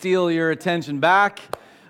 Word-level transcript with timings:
steal 0.00 0.30
your 0.30 0.50
attention 0.50 0.98
back. 0.98 1.40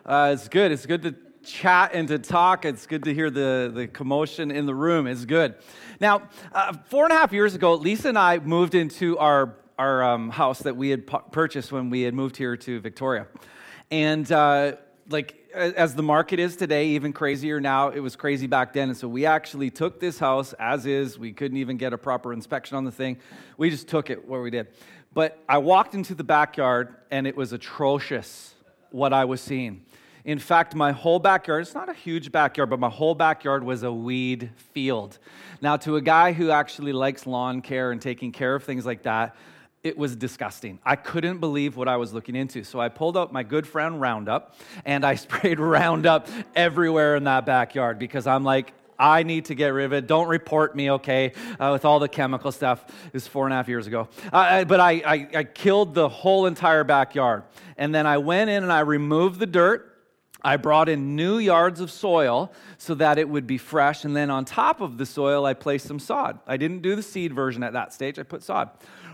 Uh, 0.05 0.33
it's 0.35 0.49
good. 0.49 0.73
It's 0.73 0.85
good 0.85 1.03
to 1.03 1.15
chat 1.45 1.93
and 1.95 2.09
to 2.09 2.19
talk. 2.19 2.65
It's 2.65 2.85
good 2.85 3.05
to 3.05 3.15
hear 3.15 3.31
the, 3.31 3.71
the 3.73 3.87
commotion 3.87 4.51
in 4.51 4.67
the 4.67 4.75
room. 4.75 5.07
It's 5.07 5.25
good. 5.25 5.55
Now, 6.01 6.23
uh, 6.53 6.73
four 6.87 7.05
and 7.05 7.13
a 7.13 7.17
half 7.17 7.33
years 7.33 7.55
ago, 7.55 7.75
Lisa 7.75 8.09
and 8.09 8.19
I 8.19 8.41
moved 8.41 8.75
into 8.75 9.17
our, 9.19 9.55
our 9.79 10.03
um, 10.03 10.29
house 10.29 10.59
that 10.63 10.77
we 10.77 10.91
had 10.91 11.07
pu- 11.07 11.23
purchased 11.31 11.71
when 11.71 11.89
we 11.89 12.03
had 12.03 12.13
moved 12.13 12.37
here 12.37 12.57
to 12.57 12.81
Victoria. 12.81 13.29
And 13.93 14.33
uh, 14.33 14.73
like 15.09 15.37
as 15.55 15.95
the 15.95 16.03
market 16.03 16.41
is 16.41 16.57
today, 16.57 16.89
even 16.89 17.13
crazier 17.13 17.61
now, 17.61 17.91
it 17.91 18.01
was 18.01 18.17
crazy 18.17 18.49
back 18.49 18.73
then. 18.73 18.89
And 18.89 18.99
so 18.99 19.07
we 19.07 19.25
actually 19.25 19.71
took 19.71 20.01
this 20.01 20.19
house 20.19 20.53
as 20.55 20.85
is. 20.85 21.17
We 21.17 21.33
couldn't 21.33 21.59
even 21.59 21.77
get 21.77 21.93
a 21.93 21.99
proper 21.99 22.33
inspection 22.33 22.77
on 22.77 22.85
the 22.85 22.93
thing. 22.93 23.19
We 23.57 23.71
just 23.71 23.87
took 23.87 24.11
it 24.11 24.27
where 24.29 24.43
we 24.43 24.51
did. 24.51 24.67
But 25.13 25.43
I 25.49 25.59
walked 25.59 25.95
into 25.95 26.15
the 26.15 26.25
backyard 26.25 26.95
and 27.11 27.27
it 27.27 27.37
was 27.37 27.53
atrocious 27.53 28.55
what 28.91 29.13
I 29.13 29.25
was 29.25 29.41
seeing. 29.41 29.83
In 30.25 30.39
fact, 30.39 30.75
my 30.75 30.93
whole 30.93 31.19
backyard, 31.19 31.63
it's 31.63 31.75
not 31.75 31.89
a 31.89 31.95
huge 31.95 32.31
backyard, 32.31 32.71
but 32.71 32.79
my 32.79 32.91
whole 32.91 33.15
backyard 33.15 33.65
was 33.65 33.83
a 33.83 33.93
weed 33.93 34.51
field. 34.73 35.19
Now, 35.63 35.77
to 35.79 35.97
a 35.97 36.01
guy 36.01 36.33
who 36.33 36.51
actually 36.51 36.93
likes 36.93 37.27
lawn 37.27 37.63
care 37.63 37.91
and 37.91 38.01
taking 38.01 38.31
care 38.31 38.55
of 38.55 38.63
things 38.63 38.85
like 38.85 39.03
that, 39.03 39.35
it 39.83 39.97
was 39.97 40.15
disgusting. 40.15 40.79
I 40.85 40.95
couldn't 40.97 41.39
believe 41.39 41.77
what 41.77 41.89
I 41.89 41.97
was 41.97 42.13
looking 42.13 42.37
into. 42.37 42.65
So 42.65 42.79
I 42.79 42.91
pulled 42.91 43.17
out 43.17 43.33
my 43.33 43.43
good 43.43 43.67
friend 43.67 44.01
Roundup 44.01 44.55
and 44.85 45.05
I 45.05 45.15
sprayed 45.17 45.59
Roundup 45.59 46.29
everywhere 46.55 47.17
in 47.17 47.25
that 47.25 47.47
backyard 47.47 47.99
because 47.99 48.27
I'm 48.27 48.45
like, 48.45 48.75
I 49.01 49.23
need 49.23 49.47
to 49.47 49.55
get 49.55 49.69
rid 49.69 49.87
of 49.87 49.93
it. 49.95 50.07
Don't 50.07 50.29
report 50.29 50.77
me, 50.77 50.91
okay, 50.93 51.33
uh, 51.59 51.71
with 51.73 51.85
all 51.85 51.99
the 51.99 52.09
chemical 52.09 52.53
stuff. 52.53 52.85
It 53.07 53.15
was 53.15 53.27
four 53.27 53.47
and 53.47 53.53
a 53.55 53.57
half 53.57 53.67
years 53.67 53.87
ago. 53.87 54.09
Uh, 54.33 54.65
but 54.65 54.79
I, 54.79 54.93
I, 54.93 55.29
I 55.35 55.45
killed 55.45 55.95
the 55.95 56.09
whole 56.09 56.47
entire 56.47 56.85
backyard. 56.85 57.45
And 57.79 57.95
then 57.95 58.07
I 58.07 58.19
went 58.19 58.51
in 58.51 58.63
and 58.63 58.73
I 58.73 58.81
removed 58.81 59.41
the 59.41 59.47
dirt. 59.47 59.87
I 60.43 60.57
brought 60.57 60.89
in 60.89 61.17
new 61.17 61.39
yards 61.39 61.81
of 61.81 61.91
soil 61.91 62.53
so 62.79 62.95
that 62.95 63.19
it 63.19 63.29
would 63.29 63.47
be 63.47 63.59
fresh. 63.59 64.05
And 64.05 64.15
then 64.15 64.31
on 64.31 64.45
top 64.45 64.81
of 64.81 64.99
the 64.99 65.07
soil, 65.07 65.45
I 65.47 65.55
placed 65.55 65.87
some 65.87 65.99
sod. 65.99 66.39
I 66.47 66.57
didn't 66.57 66.83
do 66.83 66.95
the 66.95 67.03
seed 67.03 67.33
version 67.33 67.63
at 67.63 67.73
that 67.73 67.93
stage, 67.93 68.19
I 68.19 68.23
put 68.23 68.43
sod. 68.43 68.71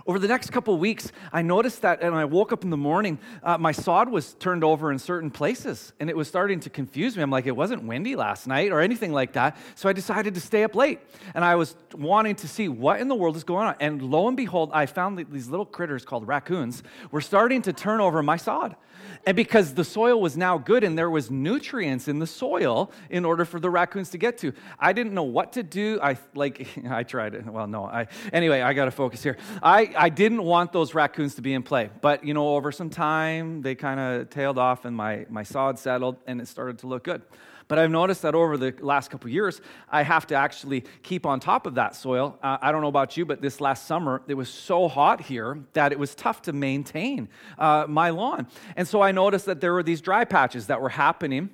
Over 0.06 0.20
the 0.20 0.28
next 0.28 0.50
couple 0.50 0.76
weeks, 0.78 1.10
I 1.32 1.42
noticed 1.42 1.82
that, 1.82 2.00
and 2.00 2.14
I 2.14 2.26
woke 2.26 2.52
up 2.52 2.62
in 2.62 2.70
the 2.70 2.76
morning, 2.76 3.18
uh, 3.42 3.58
my 3.58 3.72
sod 3.72 4.08
was 4.08 4.34
turned 4.34 4.62
over 4.62 4.92
in 4.92 5.00
certain 5.00 5.32
places, 5.32 5.92
and 5.98 6.08
it 6.08 6.16
was 6.16 6.28
starting 6.28 6.60
to 6.60 6.70
confuse 6.70 7.16
me. 7.16 7.24
I'm 7.24 7.30
like, 7.30 7.46
it 7.46 7.56
wasn't 7.56 7.82
windy 7.82 8.14
last 8.14 8.46
night 8.46 8.70
or 8.70 8.80
anything 8.80 9.12
like 9.12 9.32
that. 9.32 9.56
So 9.74 9.88
I 9.88 9.92
decided 9.92 10.34
to 10.34 10.40
stay 10.40 10.62
up 10.62 10.77
late, 10.77 11.00
and 11.34 11.44
I 11.44 11.56
was 11.56 11.74
wanting 11.92 12.36
to 12.36 12.46
see 12.46 12.68
what 12.68 13.00
in 13.00 13.08
the 13.08 13.16
world 13.16 13.34
is 13.34 13.42
going 13.42 13.66
on. 13.66 13.74
And 13.80 14.00
lo 14.00 14.28
and 14.28 14.36
behold, 14.36 14.70
I 14.72 14.86
found 14.86 15.18
that 15.18 15.32
these 15.32 15.48
little 15.48 15.66
critters 15.66 16.04
called 16.04 16.28
raccoons 16.28 16.84
were 17.10 17.20
starting 17.20 17.62
to 17.62 17.72
turn 17.72 18.00
over 18.00 18.22
my 18.22 18.36
sod. 18.36 18.77
And 19.24 19.36
because 19.36 19.74
the 19.74 19.84
soil 19.84 20.20
was 20.20 20.36
now 20.36 20.58
good 20.58 20.84
and 20.84 20.96
there 20.96 21.10
was 21.10 21.30
nutrients 21.30 22.08
in 22.08 22.18
the 22.18 22.27
soil 22.27 22.92
in 23.10 23.24
order 23.24 23.44
for 23.44 23.58
the 23.58 23.70
raccoons 23.70 24.10
to 24.10 24.18
get 24.18 24.38
to, 24.38 24.52
I 24.78 24.92
didn't 24.92 25.14
know 25.14 25.24
what 25.24 25.54
to 25.54 25.62
do. 25.62 25.98
I 26.02 26.16
like 26.34 26.68
I 26.88 27.02
tried 27.02 27.34
it. 27.34 27.44
Well, 27.44 27.66
no. 27.66 27.84
I 27.84 28.06
anyway, 28.32 28.60
I 28.60 28.72
got 28.72 28.84
to 28.86 28.90
focus 28.90 29.22
here. 29.22 29.36
I 29.62 29.86
I 29.97 30.08
didn't 30.08 30.42
want 30.42 30.72
those 30.72 30.94
raccoons 30.94 31.34
to 31.36 31.42
be 31.42 31.55
in 31.55 31.62
play, 31.62 31.91
but 32.00 32.25
you 32.25 32.34
know, 32.34 32.56
over 32.56 32.70
some 32.72 32.91
time 32.91 33.62
they 33.62 33.75
kind 33.75 33.98
of 33.98 34.30
tailed 34.30 34.58
off 34.58 34.84
and 34.84 34.97
my 34.97 35.27
my 35.28 35.42
sod 35.42 35.78
settled 35.78 36.16
and 36.27 36.41
it 36.41 36.48
started 36.48 36.78
to 36.80 36.86
look 36.86 37.05
good. 37.05 37.22
But 37.69 37.78
I've 37.78 37.91
noticed 37.91 38.22
that 38.22 38.34
over 38.34 38.56
the 38.56 38.74
last 38.80 39.11
couple 39.11 39.28
years, 39.28 39.61
I 39.91 40.02
have 40.02 40.27
to 40.28 40.36
actually 40.36 40.84
keep 41.02 41.27
on 41.27 41.41
top 41.41 41.67
of 41.67 41.74
that 41.74 41.97
soil. 41.97 42.39
Uh, 42.42 42.58
I 42.61 42.70
don't 42.70 42.80
know 42.80 42.89
about 42.89 43.17
you, 43.17 43.24
but 43.24 43.42
this 43.42 43.61
last 43.61 43.86
summer, 43.86 44.22
it 44.28 44.34
was 44.34 44.48
so 44.48 44.86
hot 44.86 45.20
here 45.20 45.64
that 45.72 45.91
it 45.91 45.98
was 45.98 46.14
tough 46.14 46.42
to 46.42 46.52
maintain 46.52 47.28
uh, 47.58 47.86
my 47.89 48.11
lawn. 48.11 48.47
And 48.77 48.86
so 48.86 49.02
I 49.02 49.11
noticed 49.11 49.47
that 49.47 49.61
there 49.61 49.72
were 49.72 49.83
these 49.83 50.00
dry 50.00 50.24
patches 50.24 50.69
that 50.69 50.80
were 50.80 50.91
happening 50.91 51.50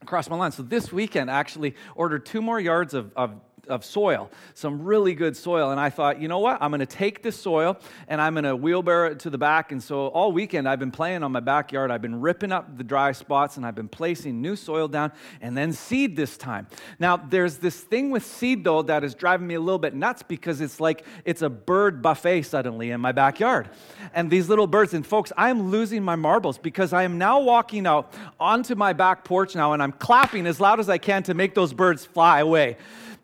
across 0.00 0.30
my 0.30 0.36
lawn. 0.36 0.52
So 0.52 0.62
this 0.62 0.92
weekend, 0.92 1.28
I 1.28 1.38
actually 1.40 1.74
ordered 1.96 2.24
two 2.24 2.40
more 2.40 2.60
yards 2.60 2.94
of, 2.94 3.12
of 3.16 3.34
of 3.68 3.84
soil, 3.84 4.30
some 4.54 4.82
really 4.82 5.14
good 5.14 5.36
soil. 5.36 5.70
And 5.70 5.80
I 5.80 5.90
thought, 5.90 6.20
you 6.20 6.28
know 6.28 6.38
what? 6.38 6.58
I'm 6.60 6.70
going 6.70 6.80
to 6.80 6.86
take 6.86 7.22
this 7.22 7.36
soil 7.36 7.78
and 8.08 8.20
I'm 8.20 8.34
going 8.34 8.44
to 8.44 8.56
wheelbarrow 8.56 9.12
it 9.12 9.20
to 9.20 9.30
the 9.30 9.38
back. 9.38 9.72
And 9.72 9.82
so 9.82 10.08
all 10.08 10.32
weekend 10.32 10.68
I've 10.68 10.78
been 10.78 10.90
playing 10.90 11.22
on 11.22 11.32
my 11.32 11.40
backyard. 11.40 11.90
I've 11.90 12.02
been 12.02 12.20
ripping 12.20 12.52
up 12.52 12.76
the 12.76 12.84
dry 12.84 13.12
spots 13.12 13.56
and 13.56 13.66
I've 13.66 13.74
been 13.74 13.88
placing 13.88 14.40
new 14.40 14.56
soil 14.56 14.88
down 14.88 15.12
and 15.40 15.56
then 15.56 15.72
seed 15.72 16.16
this 16.16 16.36
time. 16.36 16.66
Now, 16.98 17.16
there's 17.16 17.58
this 17.58 17.80
thing 17.80 18.10
with 18.10 18.24
seed 18.24 18.64
though 18.64 18.82
that 18.82 19.04
is 19.04 19.14
driving 19.14 19.46
me 19.46 19.54
a 19.54 19.60
little 19.60 19.78
bit 19.78 19.94
nuts 19.94 20.22
because 20.22 20.60
it's 20.60 20.80
like 20.80 21.04
it's 21.24 21.42
a 21.42 21.50
bird 21.50 22.02
buffet 22.02 22.42
suddenly 22.42 22.90
in 22.90 23.00
my 23.00 23.12
backyard. 23.12 23.68
And 24.14 24.30
these 24.30 24.48
little 24.48 24.66
birds, 24.66 24.94
and 24.94 25.06
folks, 25.06 25.32
I 25.36 25.50
am 25.50 25.70
losing 25.70 26.02
my 26.02 26.16
marbles 26.16 26.58
because 26.58 26.92
I 26.92 27.02
am 27.02 27.18
now 27.18 27.40
walking 27.40 27.86
out 27.86 28.12
onto 28.40 28.74
my 28.74 28.92
back 28.92 29.24
porch 29.24 29.54
now 29.54 29.72
and 29.72 29.82
I'm 29.82 29.92
clapping 29.92 30.46
as 30.46 30.60
loud 30.60 30.80
as 30.80 30.88
I 30.88 30.98
can 30.98 31.22
to 31.24 31.34
make 31.34 31.54
those 31.54 31.72
birds 31.72 32.04
fly 32.04 32.40
away. 32.40 32.76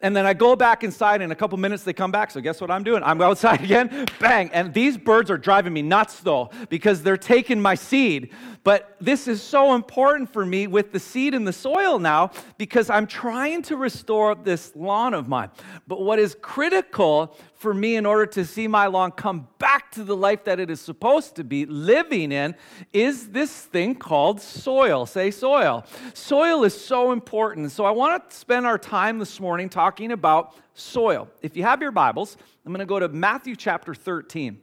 And 0.05 0.15
then 0.15 0.27
I 0.27 0.35
go 0.35 0.55
back 0.55 0.85
inside, 0.85 1.23
in 1.23 1.33
a 1.33 1.35
couple 1.35 1.57
minutes 1.57 1.83
they 1.83 1.95
come 1.95 2.13
back. 2.13 2.31
So 2.31 2.43
guess 2.43 2.61
what 2.61 2.71
I'm 2.71 2.85
doing? 2.85 3.03
I'm 3.03 3.23
outside 3.23 3.65
again, 3.65 4.05
bang. 4.21 4.51
And 4.53 4.75
these 4.75 4.99
birds 4.99 5.31
are 5.31 5.39
driving 5.39 5.73
me 5.73 5.81
nuts 5.81 6.21
though, 6.21 6.51
because 6.69 7.03
they're 7.03 7.17
taking 7.17 7.59
my 7.59 7.75
seed. 7.75 8.31
But 8.65 8.97
this 8.99 9.29
is 9.29 9.43
so 9.43 9.75
important 9.75 10.33
for 10.33 10.45
me 10.45 10.67
with 10.67 10.91
the 10.91 10.99
seed 10.99 11.35
in 11.35 11.45
the 11.45 11.53
soil 11.53 11.99
now, 11.99 12.31
because 12.57 12.89
I'm 12.89 13.07
trying 13.07 13.61
to 13.65 13.77
restore 13.77 14.35
this 14.35 14.75
lawn 14.75 15.13
of 15.13 15.29
mine. 15.29 15.51
But 15.87 16.01
what 16.01 16.19
is 16.19 16.35
critical 16.41 17.37
for 17.55 17.75
me 17.75 17.97
in 17.97 18.07
order 18.07 18.25
to 18.25 18.45
see 18.45 18.67
my 18.67 18.87
lawn 18.87 19.13
come 19.13 19.49
back 19.59 19.93
to 19.93 20.03
the 20.03 20.17
life 20.17 20.45
that 20.45 20.59
it 20.59 20.71
is 20.71 20.81
supposed 20.81 21.37
to 21.37 21.45
be 21.45 21.67
living 21.67 22.33
in 22.33 22.55
is 22.95 23.29
this 23.29 23.53
thing 23.67 23.95
called 23.95 24.41
soil. 24.41 25.05
Say 25.05 25.31
soil. 25.31 25.85
Soil 26.15 26.65
is 26.65 26.79
so 26.79 27.13
important. 27.13 27.71
So 27.71 27.85
I 27.85 27.91
want 27.91 28.31
to 28.31 28.37
spend 28.37 28.67
our 28.67 28.79
time 28.79 29.19
this 29.19 29.39
morning 29.41 29.69
talking 29.69 30.11
about 30.11 30.57
soil. 30.73 31.29
If 31.43 31.55
you 31.55 31.65
have 31.65 31.83
your 31.83 31.93
Bibles, 31.93 32.39
I'm 32.65 32.73
going 32.73 32.81
to 32.81 32.87
go 32.87 32.99
to 32.99 33.09
Matthew 33.09 33.57
chapter 33.57 33.95
13. 33.95 34.59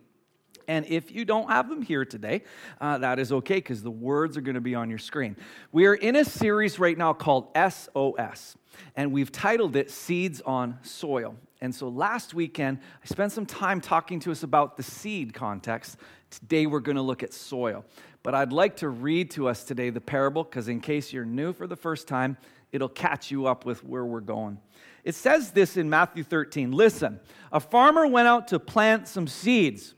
And 0.71 0.85
if 0.85 1.11
you 1.11 1.25
don't 1.25 1.49
have 1.49 1.67
them 1.67 1.81
here 1.81 2.05
today, 2.05 2.43
uh, 2.79 2.97
that 2.99 3.19
is 3.19 3.33
okay 3.33 3.55
because 3.55 3.83
the 3.83 3.91
words 3.91 4.37
are 4.37 4.41
going 4.41 4.55
to 4.55 4.61
be 4.61 4.73
on 4.73 4.89
your 4.89 4.99
screen. 4.99 5.35
We 5.73 5.85
are 5.85 5.95
in 5.95 6.15
a 6.15 6.23
series 6.23 6.79
right 6.79 6.97
now 6.97 7.11
called 7.11 7.49
SOS, 7.57 8.55
and 8.95 9.11
we've 9.11 9.33
titled 9.33 9.75
it 9.75 9.91
Seeds 9.91 10.39
on 10.39 10.79
Soil. 10.81 11.35
And 11.59 11.75
so 11.75 11.89
last 11.89 12.33
weekend, 12.33 12.79
I 13.03 13.05
spent 13.05 13.33
some 13.33 13.45
time 13.45 13.81
talking 13.81 14.21
to 14.21 14.31
us 14.31 14.43
about 14.43 14.77
the 14.77 14.83
seed 14.83 15.33
context. 15.33 15.97
Today, 16.29 16.67
we're 16.67 16.79
going 16.79 16.95
to 16.95 17.01
look 17.01 17.21
at 17.21 17.33
soil. 17.33 17.83
But 18.23 18.33
I'd 18.33 18.53
like 18.53 18.77
to 18.77 18.87
read 18.87 19.31
to 19.31 19.49
us 19.49 19.65
today 19.65 19.89
the 19.89 19.99
parable 19.99 20.45
because, 20.45 20.69
in 20.69 20.79
case 20.79 21.11
you're 21.11 21.25
new 21.25 21.51
for 21.51 21.67
the 21.67 21.75
first 21.75 22.07
time, 22.07 22.37
it'll 22.71 22.87
catch 22.87 23.29
you 23.29 23.45
up 23.45 23.65
with 23.65 23.83
where 23.83 24.05
we're 24.05 24.21
going. 24.21 24.57
It 25.03 25.15
says 25.15 25.51
this 25.51 25.75
in 25.75 25.89
Matthew 25.89 26.23
13 26.23 26.71
Listen, 26.71 27.19
a 27.51 27.59
farmer 27.59 28.07
went 28.07 28.29
out 28.29 28.47
to 28.47 28.57
plant 28.57 29.09
some 29.09 29.27
seeds. 29.27 29.95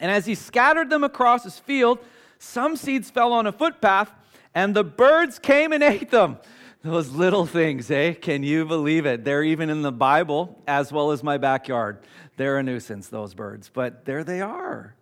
And 0.00 0.10
as 0.10 0.26
he 0.26 0.34
scattered 0.34 0.90
them 0.90 1.04
across 1.04 1.44
his 1.44 1.58
field, 1.58 1.98
some 2.38 2.76
seeds 2.76 3.10
fell 3.10 3.32
on 3.32 3.46
a 3.46 3.52
footpath, 3.52 4.12
and 4.54 4.74
the 4.74 4.84
birds 4.84 5.38
came 5.38 5.72
and 5.72 5.82
ate 5.82 6.10
them. 6.10 6.38
Those 6.82 7.10
little 7.10 7.46
things, 7.46 7.90
eh? 7.90 8.12
Can 8.12 8.42
you 8.42 8.64
believe 8.64 9.06
it? 9.06 9.24
They're 9.24 9.42
even 9.42 9.70
in 9.70 9.82
the 9.82 9.90
Bible 9.92 10.62
as 10.68 10.92
well 10.92 11.10
as 11.10 11.22
my 11.22 11.36
backyard. 11.36 11.98
They're 12.36 12.58
a 12.58 12.62
nuisance, 12.62 13.08
those 13.08 13.34
birds, 13.34 13.70
but 13.72 14.04
there 14.04 14.22
they 14.22 14.40
are. 14.40 14.94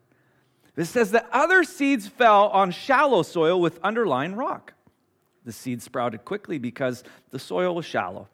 This 0.77 0.91
says 0.91 1.11
that 1.11 1.29
other 1.31 1.63
seeds 1.63 2.09
fell 2.09 2.49
on 2.49 2.71
shallow 2.71 3.23
soil 3.23 3.61
with 3.61 3.79
underlying 3.83 4.35
rock. 4.35 4.73
The 5.45 5.53
seeds 5.53 5.85
sprouted 5.85 6.25
quickly 6.25 6.59
because 6.59 7.05
the 7.31 7.39
soil 7.39 7.75
was 7.75 7.85
shallow. 7.85 8.29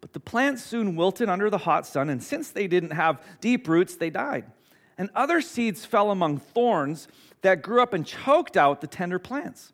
But 0.00 0.12
the 0.12 0.20
plants 0.20 0.62
soon 0.62 0.96
wilted 0.96 1.28
under 1.28 1.50
the 1.50 1.58
hot 1.58 1.86
sun, 1.86 2.10
and 2.10 2.22
since 2.22 2.50
they 2.50 2.66
didn't 2.66 2.92
have 2.92 3.22
deep 3.40 3.66
roots, 3.66 3.96
they 3.96 4.10
died. 4.10 4.44
And 4.96 5.10
other 5.14 5.40
seeds 5.40 5.84
fell 5.84 6.10
among 6.10 6.38
thorns 6.38 7.08
that 7.42 7.62
grew 7.62 7.82
up 7.82 7.92
and 7.92 8.06
choked 8.06 8.56
out 8.56 8.80
the 8.80 8.86
tender 8.86 9.18
plants. 9.18 9.72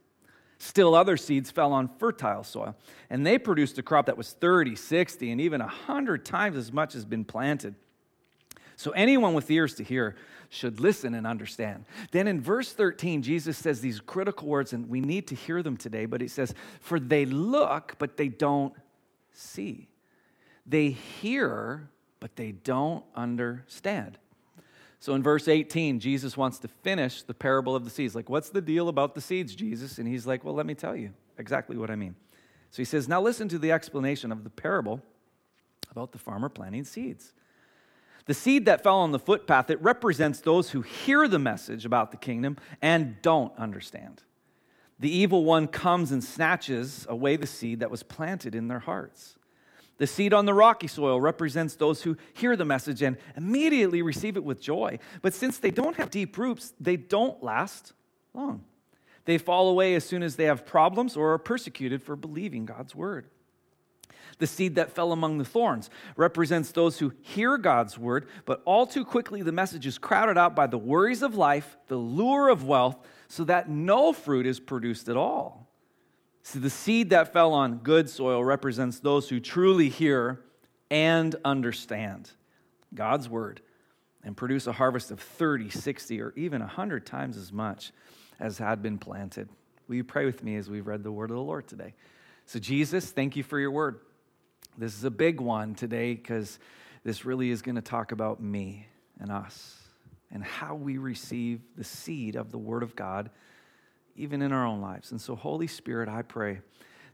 Still, 0.59 0.95
other 0.95 1.17
seeds 1.17 1.51
fell 1.51 1.73
on 1.73 1.89
fertile 1.99 2.45
soil, 2.45 2.77
and 3.09 3.27
they 3.27 3.39
produced 3.39 3.79
a 3.79 3.83
crop 3.83 4.07
that 4.07 4.19
was 4.19 4.33
30, 4.33 4.77
60, 4.77 5.31
and 5.31 5.41
even 5.41 5.61
100 5.61 6.23
times 6.25 6.57
as 6.57 6.71
much 6.71 6.95
as 6.95 7.07
been 7.07 7.25
planted. 7.25 7.75
So, 8.77 8.91
anyone 8.91 9.33
with 9.33 9.51
ears 9.51 9.75
to 9.77 9.85
hear 9.85 10.17
should 10.51 10.81
listen 10.81 11.15
and 11.15 11.27
understand. 11.27 11.87
Then 12.11 12.27
in 12.29 12.43
verse 12.43 12.73
13, 12.73 13.23
Jesus 13.23 13.57
says 13.57 13.81
these 13.81 14.01
critical 14.01 14.49
words, 14.49 14.75
and 14.75 14.89
we 14.91 15.01
need 15.01 15.29
to 15.29 15.35
hear 15.35 15.63
them 15.63 15.77
today, 15.77 16.05
but 16.05 16.21
he 16.21 16.29
says, 16.29 16.55
For 16.81 17.01
they 17.01 17.25
look, 17.25 17.95
but 17.99 18.19
they 18.19 18.29
don't 18.29 18.75
see. 19.33 19.89
They 20.67 20.91
hear, 20.91 21.89
but 22.21 22.37
they 22.37 22.53
don't 22.53 23.05
understand. 23.15 24.19
So 25.03 25.15
in 25.15 25.23
verse 25.23 25.49
18, 25.49 25.99
Jesus 25.99 26.37
wants 26.37 26.59
to 26.59 26.69
finish 26.69 27.23
the 27.23 27.33
parable 27.33 27.75
of 27.75 27.85
the 27.85 27.91
seeds. 27.91 28.15
Like, 28.15 28.29
what's 28.29 28.51
the 28.51 28.61
deal 28.61 28.89
about 28.91 29.15
the 29.15 29.23
seeds, 29.23 29.55
Jesus? 29.55 29.99
And 29.99 30.07
he's 30.07 30.27
like, 30.27 30.45
well, 30.45 30.55
let 30.55 30.67
me 30.67 30.75
tell 30.75 30.95
you 30.95 31.15
exactly 31.39 31.79
what 31.79 31.91
I 31.91 31.97
mean. 31.97 32.15
So 32.71 32.77
he 32.77 32.85
says, 32.85 33.09
now 33.09 33.21
listen 33.21 33.49
to 33.49 33.59
the 33.59 33.73
explanation 33.73 34.31
of 34.31 34.45
the 34.45 34.51
parable 34.51 35.01
about 35.91 36.13
the 36.13 36.19
farmer 36.19 36.51
planting 36.51 36.85
seeds. 36.85 37.33
The 38.27 38.35
seed 38.35 38.67
that 38.67 38.83
fell 38.83 38.99
on 38.99 39.11
the 39.11 39.19
footpath, 39.19 39.71
it 39.71 39.81
represents 39.83 40.41
those 40.41 40.71
who 40.71 40.83
hear 40.83 41.27
the 41.27 41.39
message 41.39 41.87
about 41.87 42.11
the 42.11 42.19
kingdom 42.19 42.59
and 42.83 43.21
don't 43.23 43.57
understand. 43.59 44.23
the 45.01 45.11
evil 45.11 45.45
one 45.45 45.67
comes 45.67 46.13
and 46.13 46.23
snatches 46.23 47.07
away 47.09 47.35
the 47.35 47.47
seed 47.47 47.81
that 47.81 47.91
was 47.91 48.03
planted 48.03 48.55
in 48.55 48.69
their 48.69 48.81
hearts. 48.81 49.37
The 50.01 50.07
seed 50.07 50.33
on 50.33 50.47
the 50.47 50.55
rocky 50.55 50.87
soil 50.87 51.21
represents 51.21 51.75
those 51.75 52.01
who 52.03 52.17
hear 52.33 52.57
the 52.57 52.65
message 52.65 53.03
and 53.03 53.19
immediately 53.37 54.01
receive 54.01 54.39
it 54.39 54.43
with 54.43 54.59
joy. 54.59 54.99
But 55.21 55.35
since 55.35 55.59
they 55.59 55.71
don't 55.71 55.97
have 55.97 56.09
deep 56.09 56.39
roots, 56.39 56.73
they 56.81 56.97
don't 56.97 57.43
last 57.43 57.93
long. 58.33 58.65
They 59.27 59.37
fall 59.37 59.69
away 59.69 59.95
as 59.95 60.03
soon 60.03 60.23
as 60.23 60.37
they 60.37 60.45
have 60.45 60.65
problems 60.65 61.19
or 61.19 61.35
are 61.35 61.39
persecuted 61.39 62.03
for 62.03 62.17
believing 62.17 62.65
God's 62.65 62.95
word. 62.95 63.27
The 64.39 64.47
seed 64.47 64.77
that 64.77 64.91
fell 64.91 65.13
among 65.13 65.37
the 65.37 65.45
thorns 65.45 65.91
represents 66.17 66.73
those 66.73 66.99
who 66.99 67.13
hear 67.21 67.59
God's 67.59 67.99
word, 67.99 68.27
but 68.47 68.63
all 68.65 68.87
too 68.87 69.05
quickly 69.05 69.43
the 69.43 69.53
message 69.53 69.87
is 69.87 69.99
crowded 69.99 70.39
out 70.39 70.57
by 70.57 70.67
the 70.67 70.79
worries 70.79 71.23
of 71.23 71.35
life, 71.35 71.77
the 71.89 71.97
lure 71.97 72.49
of 72.49 72.65
wealth, 72.65 72.97
so 73.29 73.45
that 73.45 73.69
no 73.69 74.15
fruit 74.15 74.47
is 74.47 74.61
produced 74.61 75.11
at 75.11 75.19
all. 75.19 75.70
See, 76.43 76.59
the 76.59 76.71
seed 76.71 77.11
that 77.11 77.33
fell 77.33 77.53
on 77.53 77.79
good 77.79 78.09
soil 78.09 78.43
represents 78.43 78.99
those 78.99 79.29
who 79.29 79.41
truly 79.41 79.89
hear 79.89 80.41
and 80.91 81.37
understand 81.45 82.31
God's 82.95 83.29
word 83.29 83.61
and 84.25 84.37
produce 84.37 84.67
a 84.67 84.73
harvest 84.73 85.11
of 85.11 85.21
30, 85.21 85.71
60, 85.71 86.21
or 86.21 86.33
even 86.37 86.61
100 86.61 87.07
times 87.07 87.37
as 87.37 87.53
much 87.53 87.93
as 88.39 88.59
had 88.59 88.83
been 88.83 88.99
planted. 88.99 89.49
Will 89.87 89.97
you 89.97 90.05
pray 90.05 90.25
with 90.25 90.43
me 90.43 90.57
as 90.57 90.69
we've 90.69 90.87
read 90.87 91.03
the 91.03 91.13
word 91.13 91.31
of 91.31 91.37
the 91.37 91.43
Lord 91.43 91.67
today? 91.67 91.95
So, 92.47 92.59
Jesus, 92.59 93.11
thank 93.11 93.37
you 93.37 93.43
for 93.43 93.59
your 93.59 93.71
word. 93.71 94.01
This 94.77 94.97
is 94.97 95.05
a 95.05 95.11
big 95.11 95.41
one 95.41 95.75
today 95.75 96.15
because 96.15 96.59
this 97.05 97.25
really 97.25 97.51
is 97.51 97.63
going 97.63 97.77
to 97.77 97.83
talk 97.83 98.13
about 98.13 98.43
me 98.43 98.87
and 99.19 99.31
us 99.31 99.77
and 100.33 100.45
how 100.45 100.75
we 100.75 100.99
receive 100.99 101.61
the 101.77 101.85
seed 101.85 102.37
of 102.37 102.51
the 102.51 102.59
Word 102.59 102.83
of 102.83 102.95
God, 102.95 103.31
even 104.21 104.43
in 104.43 104.53
our 104.53 104.67
own 104.67 104.81
lives. 104.81 105.11
And 105.11 105.21
so, 105.21 105.35
Holy 105.35 105.67
Spirit, 105.67 106.09
I 106.09 106.23
pray 106.23 106.61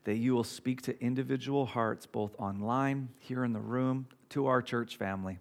that 0.05 0.17
you 0.17 0.35
will 0.35 0.45
speak 0.45 0.83
to 0.83 1.01
individual 1.03 1.67
hearts, 1.67 2.07
both 2.07 2.35
online, 2.39 3.09
here 3.19 3.45
in 3.45 3.53
the 3.53 3.61
room, 3.61 4.07
to 4.31 4.47
our 4.47 4.63
church 4.63 4.97
family. 4.97 5.39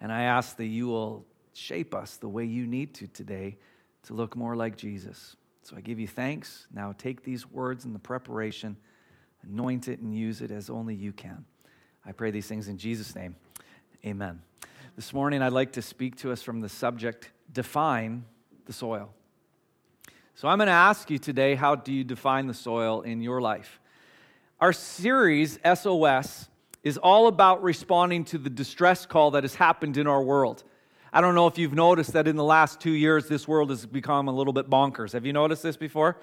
And 0.00 0.12
I 0.12 0.22
ask 0.22 0.56
that 0.56 0.66
you 0.66 0.86
will 0.86 1.26
shape 1.52 1.94
us 1.94 2.16
the 2.16 2.28
way 2.28 2.44
you 2.44 2.66
need 2.66 2.94
to 2.94 3.06
today 3.06 3.58
to 4.04 4.14
look 4.14 4.36
more 4.36 4.56
like 4.56 4.76
Jesus. 4.76 5.36
So 5.62 5.76
I 5.76 5.80
give 5.80 5.98
you 5.98 6.08
thanks. 6.08 6.66
Now 6.72 6.94
take 6.96 7.22
these 7.22 7.50
words 7.50 7.84
in 7.84 7.92
the 7.92 7.98
preparation 7.98 8.76
anoint 9.42 9.88
it 9.88 10.00
and 10.00 10.14
use 10.14 10.40
it 10.40 10.50
as 10.50 10.70
only 10.70 10.94
you 10.94 11.12
can. 11.12 11.44
I 12.04 12.12
pray 12.12 12.30
these 12.30 12.46
things 12.46 12.68
in 12.68 12.78
Jesus' 12.78 13.14
name. 13.14 13.36
Amen. 14.04 14.40
This 14.96 15.12
morning, 15.12 15.42
I'd 15.42 15.52
like 15.52 15.72
to 15.72 15.82
speak 15.82 16.16
to 16.16 16.32
us 16.32 16.42
from 16.42 16.60
the 16.60 16.68
subject 16.68 17.30
define 17.52 18.24
the 18.66 18.72
soil. 18.72 19.12
So, 20.34 20.48
I'm 20.48 20.58
going 20.58 20.68
to 20.68 20.72
ask 20.72 21.10
you 21.10 21.18
today 21.18 21.54
how 21.54 21.74
do 21.74 21.92
you 21.92 22.04
define 22.04 22.46
the 22.46 22.54
soil 22.54 23.02
in 23.02 23.20
your 23.20 23.40
life? 23.40 23.80
Our 24.60 24.72
series, 24.72 25.58
SOS, 25.64 26.48
is 26.82 26.96
all 26.96 27.26
about 27.26 27.62
responding 27.62 28.24
to 28.26 28.38
the 28.38 28.50
distress 28.50 29.06
call 29.06 29.32
that 29.32 29.44
has 29.44 29.54
happened 29.54 29.96
in 29.96 30.06
our 30.06 30.22
world. 30.22 30.64
I 31.12 31.20
don't 31.20 31.34
know 31.34 31.46
if 31.46 31.58
you've 31.58 31.74
noticed 31.74 32.12
that 32.12 32.28
in 32.28 32.36
the 32.36 32.44
last 32.44 32.80
two 32.80 32.92
years, 32.92 33.28
this 33.28 33.46
world 33.46 33.70
has 33.70 33.84
become 33.84 34.28
a 34.28 34.32
little 34.32 34.52
bit 34.52 34.70
bonkers. 34.70 35.12
Have 35.12 35.26
you 35.26 35.32
noticed 35.32 35.62
this 35.62 35.76
before? 35.76 36.16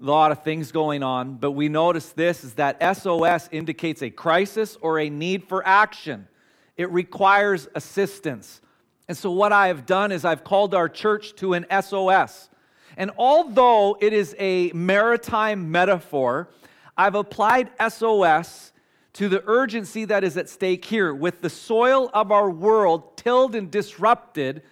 a 0.00 0.04
lot 0.04 0.30
of 0.30 0.42
things 0.44 0.70
going 0.70 1.02
on, 1.02 1.34
but 1.34 1.52
we 1.52 1.68
notice 1.68 2.12
this 2.12 2.44
is 2.44 2.54
that 2.54 2.80
SOS 2.96 3.48
indicates 3.50 4.02
a 4.02 4.10
crisis 4.10 4.76
or 4.80 5.00
a 5.00 5.10
need 5.10 5.44
for 5.44 5.66
action. 5.66 6.28
It 6.76 6.90
requires 6.90 7.68
assistance. 7.74 8.60
And 9.08 9.16
so, 9.16 9.30
what 9.30 9.52
I 9.52 9.68
have 9.68 9.86
done 9.86 10.12
is 10.12 10.24
I've 10.24 10.44
called 10.44 10.74
our 10.74 10.88
church 10.88 11.34
to 11.36 11.54
an 11.54 11.66
SOS. 11.82 12.48
And 12.98 13.12
although 13.16 13.96
it 14.00 14.12
is 14.12 14.34
a 14.40 14.72
maritime 14.72 15.70
metaphor, 15.70 16.48
I've 16.96 17.14
applied 17.14 17.70
SOS 17.88 18.72
to 19.14 19.28
the 19.28 19.42
urgency 19.46 20.04
that 20.06 20.24
is 20.24 20.36
at 20.36 20.48
stake 20.48 20.84
here. 20.84 21.14
With 21.14 21.40
the 21.40 21.48
soil 21.48 22.10
of 22.12 22.32
our 22.32 22.50
world 22.50 23.16
tilled 23.16 23.54
and 23.54 23.70
disrupted, 23.70 24.62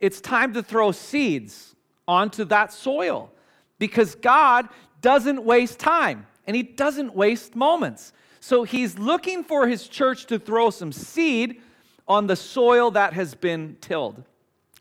it's 0.00 0.20
time 0.20 0.52
to 0.54 0.64
throw 0.64 0.90
seeds 0.90 1.76
onto 2.08 2.44
that 2.46 2.72
soil 2.72 3.30
because 3.78 4.16
God 4.16 4.68
doesn't 5.00 5.44
waste 5.44 5.78
time 5.78 6.26
and 6.44 6.56
He 6.56 6.64
doesn't 6.64 7.14
waste 7.14 7.54
moments. 7.54 8.12
So 8.40 8.64
He's 8.64 8.98
looking 8.98 9.44
for 9.44 9.68
His 9.68 9.86
church 9.86 10.26
to 10.26 10.40
throw 10.40 10.70
some 10.70 10.90
seed 10.90 11.62
on 12.08 12.26
the 12.26 12.36
soil 12.36 12.90
that 12.90 13.12
has 13.12 13.36
been 13.36 13.76
tilled. 13.80 14.24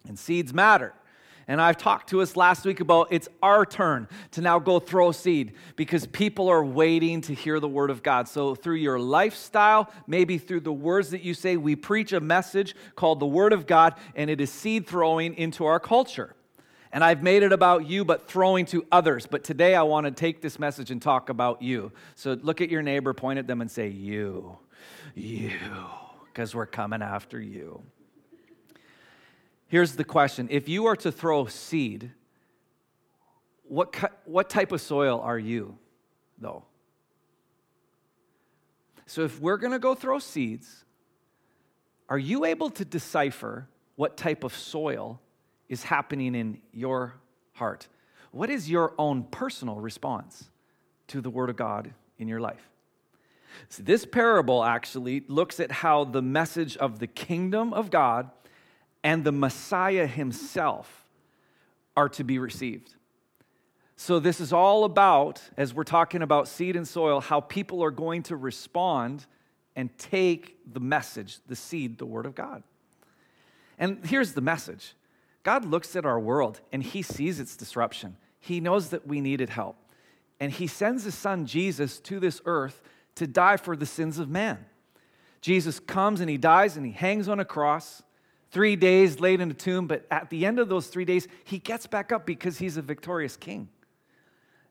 And 0.08 0.18
seeds 0.18 0.56
matter. 0.56 0.94
And 1.48 1.62
I've 1.62 1.78
talked 1.78 2.10
to 2.10 2.22
us 2.22 2.36
last 2.36 2.66
week 2.66 2.80
about 2.80 3.10
it's 3.12 3.28
our 3.44 3.66
turn 3.66 4.08
to 4.32 4.42
now 4.42 4.58
go 4.58 4.80
throw 4.80 5.12
seed 5.12 5.54
because 5.76 6.08
people 6.08 6.50
are 6.50 6.66
waiting 6.66 7.22
to 7.22 7.34
hear 7.34 7.60
the 7.60 7.68
word 7.68 7.92
of 7.92 8.02
God. 8.02 8.28
So, 8.28 8.56
through 8.56 8.76
your 8.76 9.00
lifestyle, 9.00 9.92
maybe 10.08 10.38
through 10.38 10.62
the 10.62 10.74
words 10.74 11.12
that 11.12 11.22
you 11.22 11.34
say, 11.34 11.58
we 11.58 11.76
preach 11.76 12.14
a 12.14 12.20
message 12.20 12.76
called 12.96 13.20
the 13.20 13.26
word 13.28 13.54
of 13.54 13.68
God, 13.68 13.94
and 14.16 14.30
it 14.30 14.42
is 14.42 14.52
seed 14.52 14.88
throwing 14.88 15.36
into 15.36 15.66
our 15.66 15.80
culture 15.80 16.36
and 16.96 17.04
I've 17.04 17.22
made 17.22 17.44
it 17.44 17.52
about 17.52 17.86
you, 17.86 18.06
but 18.06 18.26
throwing 18.26 18.66
to 18.68 18.86
others. 18.90 19.28
But 19.28 19.44
today 19.44 19.76
I 19.76 19.82
want 19.82 20.06
to 20.06 20.12
take 20.12 20.42
this 20.42 20.58
message 20.58 20.92
and 20.92 21.02
talk 21.02 21.28
about 21.28 21.62
you. 21.62 21.92
So 22.16 22.40
look 22.42 22.62
at 22.62 22.70
your 22.70 22.82
neighbor, 22.82 23.14
point 23.14 23.38
at 23.38 23.48
them, 23.48 23.60
and 23.60 23.70
say, 23.70 23.90
You, 23.90 24.58
you, 25.14 25.52
because 26.24 26.56
we're 26.56 26.66
coming 26.66 27.02
after 27.02 27.38
you. 27.38 27.84
Here's 29.68 29.96
the 29.96 30.04
question 30.04 30.48
If 30.52 30.68
you 30.70 30.86
are 30.86 30.96
to 30.98 31.12
throw 31.12 31.46
seed, 31.46 32.12
what, 33.68 33.96
what 34.26 34.50
type 34.50 34.72
of 34.72 34.82
soil 34.82 35.20
are 35.22 35.40
you, 35.40 35.78
though? 36.38 36.66
So 39.08 39.22
if 39.24 39.40
we're 39.40 39.58
going 39.58 39.74
to 39.74 39.80
go 39.80 39.96
throw 39.96 40.20
seeds, 40.20 40.84
are 42.10 42.18
you 42.18 42.46
able 42.46 42.70
to 42.72 42.86
decipher 42.86 43.68
what 43.96 44.18
type 44.18 44.44
of 44.44 44.56
soil 44.56 45.22
is 45.70 45.84
happening 45.84 46.36
in 46.36 46.60
your 46.72 47.16
heart? 47.54 47.88
What 48.32 48.50
is 48.50 48.70
your 48.70 48.94
own 48.98 49.24
personal 49.24 49.80
response 49.80 50.50
to 51.08 51.22
the 51.22 51.30
Word 51.30 51.50
of 51.50 51.56
God 51.56 51.94
in 52.18 52.28
your 52.28 52.40
life? 52.40 52.70
So 53.70 53.84
this 53.84 54.06
parable 54.06 54.64
actually 54.64 55.24
looks 55.28 55.60
at 55.60 55.72
how 55.72 56.04
the 56.04 56.22
message 56.22 56.76
of 56.78 57.00
the 57.00 57.08
kingdom 57.08 57.74
of 57.74 57.90
God 57.90 58.30
and 59.06 59.24
the 59.24 59.32
Messiah 59.32 60.08
himself 60.08 61.06
are 61.96 62.10
to 62.10 62.24
be 62.24 62.40
received. 62.40 62.96
So, 63.96 64.20
this 64.20 64.42
is 64.42 64.52
all 64.52 64.84
about, 64.84 65.42
as 65.56 65.76
we're 65.76 65.84
talking 65.84 66.24
about 66.24 66.48
seed 66.48 66.76
and 66.76 66.88
soil, 66.88 67.22
how 67.22 67.40
people 67.40 67.84
are 67.84 67.92
going 67.92 68.24
to 68.24 68.36
respond 68.36 69.28
and 69.76 69.96
take 70.00 70.58
the 70.74 70.80
message, 70.80 71.38
the 71.48 71.56
seed, 71.56 72.00
the 72.00 72.06
Word 72.06 72.26
of 72.26 72.34
God. 72.34 72.64
And 73.78 74.04
here's 74.04 74.34
the 74.34 74.42
message 74.42 74.96
God 75.44 75.66
looks 75.66 75.96
at 75.96 76.06
our 76.06 76.20
world 76.20 76.60
and 76.74 76.82
he 76.82 77.04
sees 77.04 77.40
its 77.40 77.56
disruption. 77.56 78.18
He 78.40 78.60
knows 78.60 78.90
that 78.90 79.06
we 79.06 79.22
needed 79.22 79.52
help. 79.52 79.78
And 80.40 80.52
he 80.52 80.66
sends 80.66 81.04
his 81.04 81.16
son 81.16 81.46
Jesus 81.46 82.00
to 82.02 82.20
this 82.20 82.42
earth 82.46 82.82
to 83.16 83.28
die 83.28 83.58
for 83.58 83.76
the 83.76 83.86
sins 83.86 84.18
of 84.18 84.30
man. 84.30 84.66
Jesus 85.42 85.80
comes 85.80 86.22
and 86.22 86.30
he 86.30 86.38
dies 86.38 86.76
and 86.76 86.86
he 86.86 86.92
hangs 86.92 87.30
on 87.30 87.40
a 87.40 87.46
cross. 87.46 88.02
Three 88.52 88.76
days 88.76 89.20
laid 89.20 89.42
in 89.42 89.52
a 89.52 89.54
tomb, 89.54 89.88
but 89.88 90.06
at 90.10 90.30
the 90.30 90.46
end 90.46 90.60
of 90.60 90.70
those 90.70 90.88
three 90.88 91.06
days, 91.06 91.28
he 91.44 91.60
gets 91.60 91.88
back 91.88 92.12
up 92.12 92.26
because 92.26 92.58
he's 92.58 92.78
a 92.78 92.82
victorious 92.82 93.36
king. 93.36 93.70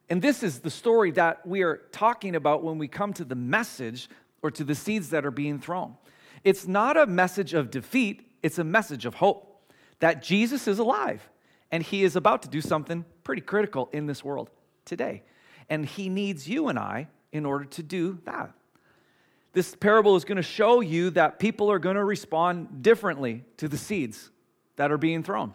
And 0.08 0.20
this 0.20 0.42
is 0.42 0.60
the 0.60 0.70
story 0.70 1.10
that 1.12 1.46
we 1.46 1.62
are 1.62 1.82
talking 1.92 2.36
about 2.36 2.62
when 2.62 2.78
we 2.78 2.88
come 2.88 3.12
to 3.14 3.24
the 3.24 3.34
message 3.34 4.08
or 4.42 4.50
to 4.50 4.64
the 4.64 4.74
seeds 4.74 5.10
that 5.10 5.24
are 5.24 5.30
being 5.30 5.58
thrown. 5.58 5.96
It's 6.44 6.66
not 6.66 6.96
a 6.96 7.06
message 7.06 7.54
of 7.54 7.70
defeat, 7.70 8.30
it's 8.42 8.58
a 8.58 8.64
message 8.64 9.06
of 9.06 9.14
hope 9.14 9.72
that 10.00 10.22
Jesus 10.22 10.68
is 10.68 10.78
alive 10.78 11.28
and 11.70 11.82
he 11.82 12.04
is 12.04 12.14
about 12.14 12.42
to 12.42 12.48
do 12.48 12.60
something 12.60 13.04
pretty 13.24 13.40
critical 13.40 13.88
in 13.92 14.06
this 14.06 14.22
world 14.22 14.50
today. 14.84 15.22
And 15.70 15.86
he 15.86 16.10
needs 16.10 16.46
you 16.46 16.68
and 16.68 16.78
I 16.78 17.08
in 17.32 17.46
order 17.46 17.64
to 17.64 17.82
do 17.82 18.18
that. 18.24 18.52
This 19.54 19.74
parable 19.74 20.16
is 20.16 20.24
going 20.24 20.36
to 20.36 20.42
show 20.42 20.80
you 20.80 21.10
that 21.10 21.38
people 21.38 21.70
are 21.70 21.78
going 21.78 21.96
to 21.96 22.04
respond 22.04 22.82
differently 22.82 23.44
to 23.56 23.68
the 23.68 23.78
seeds 23.78 24.30
that 24.76 24.90
are 24.92 24.98
being 24.98 25.22
thrown. 25.22 25.54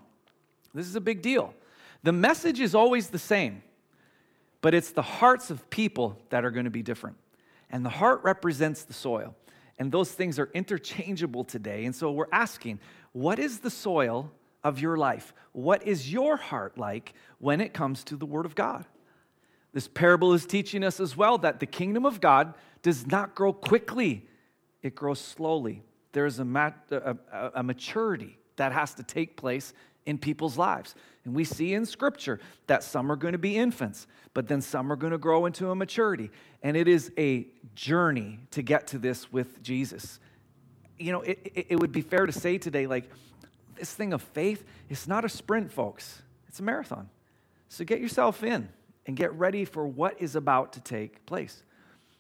This 0.74 0.88
is 0.88 0.96
a 0.96 1.02
big 1.02 1.22
deal. 1.22 1.54
The 2.04 2.14
message 2.14 2.62
is 2.62 2.74
always 2.74 3.10
the 3.10 3.20
same, 3.20 3.62
but 4.62 4.74
it's 4.74 4.92
the 4.92 5.02
hearts 5.02 5.52
of 5.52 5.70
people 5.70 6.18
that 6.30 6.46
are 6.46 6.52
going 6.52 6.64
to 6.64 6.72
be 6.72 6.82
different. 6.82 7.18
And 7.70 7.86
the 7.86 7.90
heart 7.90 8.22
represents 8.24 8.84
the 8.84 8.94
soil. 8.94 9.36
And 9.78 9.92
those 9.92 10.12
things 10.12 10.40
are 10.40 10.50
interchangeable 10.54 11.44
today. 11.44 11.86
And 11.86 11.96
so 11.96 12.12
we're 12.12 12.26
asking, 12.32 12.80
what 13.12 13.38
is 13.38 13.60
the 13.60 13.70
soil 13.70 14.32
of 14.64 14.80
your 14.80 14.98
life? 14.98 15.34
What 15.52 15.86
is 15.86 16.12
your 16.12 16.38
heart 16.38 16.78
like 16.78 17.14
when 17.40 17.62
it 17.62 17.74
comes 17.74 18.04
to 18.06 18.16
the 18.16 18.26
Word 18.26 18.46
of 18.46 18.56
God? 18.56 18.86
This 19.74 19.88
parable 19.88 20.34
is 20.34 20.46
teaching 20.46 20.84
us 20.84 21.00
as 21.00 21.16
well 21.16 21.38
that 21.40 21.60
the 21.60 21.66
kingdom 21.66 22.06
of 22.06 22.20
God 22.22 22.54
does 22.82 23.06
not 23.08 23.36
grow 23.36 23.54
quickly, 23.54 24.26
it 24.82 24.96
grows 24.96 25.20
slowly. 25.20 25.84
There 26.12 26.26
is 26.26 26.40
a, 26.40 26.46
mat, 26.46 26.76
a, 26.92 27.16
a, 27.32 27.52
a 27.56 27.64
maturity 27.64 28.38
that 28.56 28.72
has 28.72 28.96
to 28.96 29.04
take 29.04 29.38
place 29.38 29.74
in 30.06 30.18
people's 30.18 30.58
lives. 30.58 30.96
And 31.24 31.36
we 31.36 31.44
see 31.44 31.74
in 31.74 31.86
Scripture 31.86 32.40
that 32.68 32.84
some 32.84 33.12
are 33.12 33.16
going 33.16 33.34
to 33.34 33.38
be 33.38 33.58
infants, 33.58 34.08
but 34.34 34.48
then 34.48 34.62
some 34.62 34.92
are 34.92 34.96
going 34.96 35.12
to 35.12 35.20
grow 35.20 35.46
into 35.46 35.70
a 35.70 35.76
maturity. 35.76 36.32
And 36.64 36.76
it 36.76 36.88
is 36.88 37.12
a 37.18 37.48
journey 37.76 38.40
to 38.52 38.64
get 38.64 38.88
to 38.88 38.98
this 38.98 39.32
with 39.32 39.62
Jesus. 39.62 40.20
You 40.98 41.12
know, 41.12 41.22
it, 41.22 41.52
it, 41.54 41.66
it 41.70 41.76
would 41.80 41.92
be 41.92 42.02
fair 42.02 42.26
to 42.26 42.32
say 42.32 42.58
today, 42.58 42.88
like, 42.88 43.10
this 43.78 43.94
thing 43.94 44.12
of 44.14 44.22
faith, 44.22 44.66
it's 44.90 45.08
not 45.08 45.24
a 45.24 45.30
sprint, 45.30 45.72
folks, 45.72 46.22
it's 46.48 46.60
a 46.60 46.64
marathon. 46.64 47.10
So 47.70 47.86
get 47.86 48.02
yourself 48.02 48.44
in 48.44 48.68
and 49.06 49.16
get 49.16 49.34
ready 49.34 49.66
for 49.66 49.88
what 49.88 50.22
is 50.22 50.36
about 50.36 50.74
to 50.74 50.82
take 50.82 51.26
place. 51.26 51.64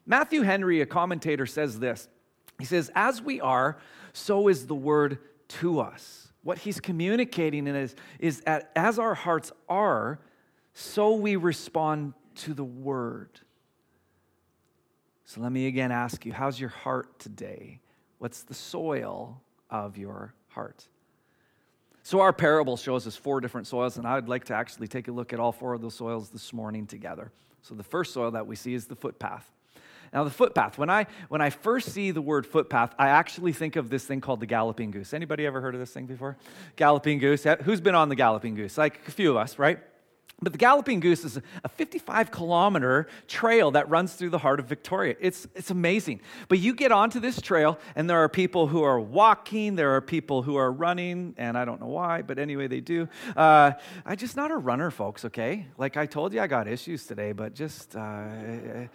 Matthew 0.05 0.41
Henry, 0.41 0.81
a 0.81 0.85
commentator, 0.85 1.45
says 1.45 1.79
this. 1.79 2.07
He 2.57 2.65
says, 2.65 2.91
As 2.95 3.21
we 3.21 3.39
are, 3.41 3.77
so 4.13 4.47
is 4.47 4.67
the 4.67 4.75
word 4.75 5.19
to 5.49 5.79
us. 5.79 6.31
What 6.43 6.59
he's 6.59 6.79
communicating 6.79 7.67
is, 7.67 7.95
is 8.19 8.41
that 8.41 8.71
as 8.75 8.97
our 8.97 9.13
hearts 9.13 9.51
are, 9.67 10.19
so 10.73 11.13
we 11.13 11.35
respond 11.35 12.13
to 12.35 12.53
the 12.53 12.63
word. 12.63 13.39
So 15.25 15.41
let 15.41 15.51
me 15.51 15.67
again 15.67 15.91
ask 15.91 16.25
you, 16.25 16.33
how's 16.33 16.59
your 16.59 16.69
heart 16.69 17.19
today? 17.19 17.81
What's 18.17 18.43
the 18.43 18.53
soil 18.53 19.41
of 19.69 19.97
your 19.97 20.33
heart? 20.47 20.87
So, 22.09 22.21
our 22.21 22.33
parable 22.33 22.75
shows 22.75 23.05
us 23.05 23.15
four 23.15 23.39
different 23.39 23.67
soils, 23.67 23.97
and 23.97 24.07
I'd 24.07 24.27
like 24.27 24.45
to 24.45 24.55
actually 24.55 24.87
take 24.87 25.09
a 25.09 25.11
look 25.11 25.31
at 25.31 25.39
all 25.39 25.51
four 25.51 25.75
of 25.75 25.81
those 25.81 25.93
soils 25.93 26.29
this 26.29 26.51
morning 26.51 26.87
together. 26.87 27.31
So, 27.61 27.75
the 27.75 27.83
first 27.83 28.13
soil 28.13 28.31
that 28.31 28.47
we 28.47 28.55
see 28.55 28.73
is 28.73 28.87
the 28.87 28.95
footpath. 28.95 29.47
Now, 30.11 30.23
the 30.23 30.31
footpath, 30.31 30.79
when 30.79 30.89
I, 30.89 31.05
when 31.27 31.39
I 31.39 31.51
first 31.51 31.91
see 31.91 32.09
the 32.09 32.19
word 32.19 32.47
footpath, 32.47 32.95
I 32.97 33.09
actually 33.09 33.53
think 33.53 33.75
of 33.75 33.91
this 33.91 34.05
thing 34.05 34.21
called 34.21 34.39
the 34.39 34.47
galloping 34.47 34.89
goose. 34.89 35.13
Anybody 35.13 35.45
ever 35.45 35.61
heard 35.61 35.75
of 35.75 35.79
this 35.79 35.91
thing 35.91 36.07
before? 36.07 36.35
Galloping 36.77 37.19
goose. 37.19 37.45
Who's 37.61 37.79
been 37.79 37.93
on 37.93 38.09
the 38.09 38.15
galloping 38.15 38.55
goose? 38.55 38.75
Like 38.75 39.07
a 39.07 39.11
few 39.11 39.29
of 39.29 39.37
us, 39.37 39.59
right? 39.59 39.77
But 40.41 40.53
the 40.53 40.57
Galloping 40.57 41.01
Goose 41.01 41.25
is 41.25 41.37
a 41.63 41.69
55 41.69 42.31
kilometer 42.31 43.07
trail 43.27 43.71
that 43.71 43.89
runs 43.89 44.13
through 44.13 44.29
the 44.29 44.37
heart 44.37 44.61
of 44.61 44.67
Victoria. 44.67 45.15
It's, 45.19 45.47
it's 45.53 45.69
amazing. 45.69 46.21
But 46.47 46.59
you 46.59 46.73
get 46.73 46.93
onto 46.93 47.19
this 47.19 47.41
trail, 47.41 47.77
and 47.95 48.09
there 48.09 48.19
are 48.19 48.29
people 48.29 48.67
who 48.67 48.83
are 48.83 48.99
walking, 48.99 49.75
there 49.75 49.95
are 49.95 50.01
people 50.01 50.41
who 50.41 50.55
are 50.55 50.71
running, 50.71 51.35
and 51.37 51.57
I 51.57 51.65
don't 51.65 51.81
know 51.81 51.87
why, 51.87 52.21
but 52.21 52.39
anyway, 52.39 52.67
they 52.67 52.79
do. 52.79 53.09
Uh, 53.35 53.73
I'm 54.05 54.15
just 54.15 54.37
not 54.37 54.49
a 54.49 54.55
runner, 54.55 54.91
folks, 54.91 55.25
okay? 55.25 55.67
Like 55.77 55.97
I 55.97 56.05
told 56.05 56.33
you, 56.33 56.39
I 56.39 56.47
got 56.47 56.67
issues 56.67 57.05
today, 57.05 57.33
but 57.33 57.53
just. 57.53 57.95
Uh, 57.95 58.87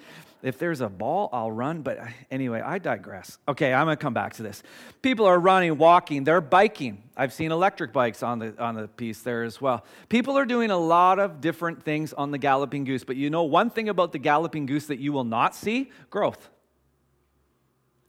if 0.45 0.59
there's 0.59 0.81
a 0.81 0.89
ball, 0.89 1.31
I'll 1.33 1.51
run. 1.51 1.83
But 1.83 1.99
anyway, 2.31 2.61
I 2.61 2.79
digress. 2.79 3.39
Okay, 3.49 3.73
I'm 3.73 3.87
going 3.87 3.97
to 3.97 4.03
come 4.03 4.15
back 4.15 4.35
to 4.35 4.43
this. 4.43 4.63
People 5.03 5.27
are 5.27 5.39
running, 5.39 5.77
walking, 5.79 6.23
they're 6.23 6.41
biking. 6.41 7.03
I've 7.17 7.33
seen 7.33 7.51
electric 7.51 7.93
bikes 7.93 8.23
on 8.23 8.39
the, 8.39 8.55
on 8.63 8.75
the 8.75 8.89
piece 8.89 9.23
there 9.23 9.43
as 9.43 9.61
well. 9.61 9.85
People 10.09 10.37
are 10.37 10.45
doing 10.45 10.71
a 10.71 10.79
lot 10.79 11.19
of 11.19 11.41
different 11.41 11.83
things 11.83 12.13
on 12.13 12.31
the 12.31 12.39
Galloping 12.39 12.85
Goose. 12.85 13.05
But 13.05 13.17
you 13.17 13.31
know 13.31 13.45
one 13.45 13.71
thing 13.71 13.89
about 13.89 14.13
the 14.13 14.19
Galloping 14.19 14.67
Goose 14.67 14.87
that 14.87 14.99
you 14.99 15.13
will 15.13 15.25
not 15.25 15.55
see? 15.55 15.91
Growth. 16.11 16.51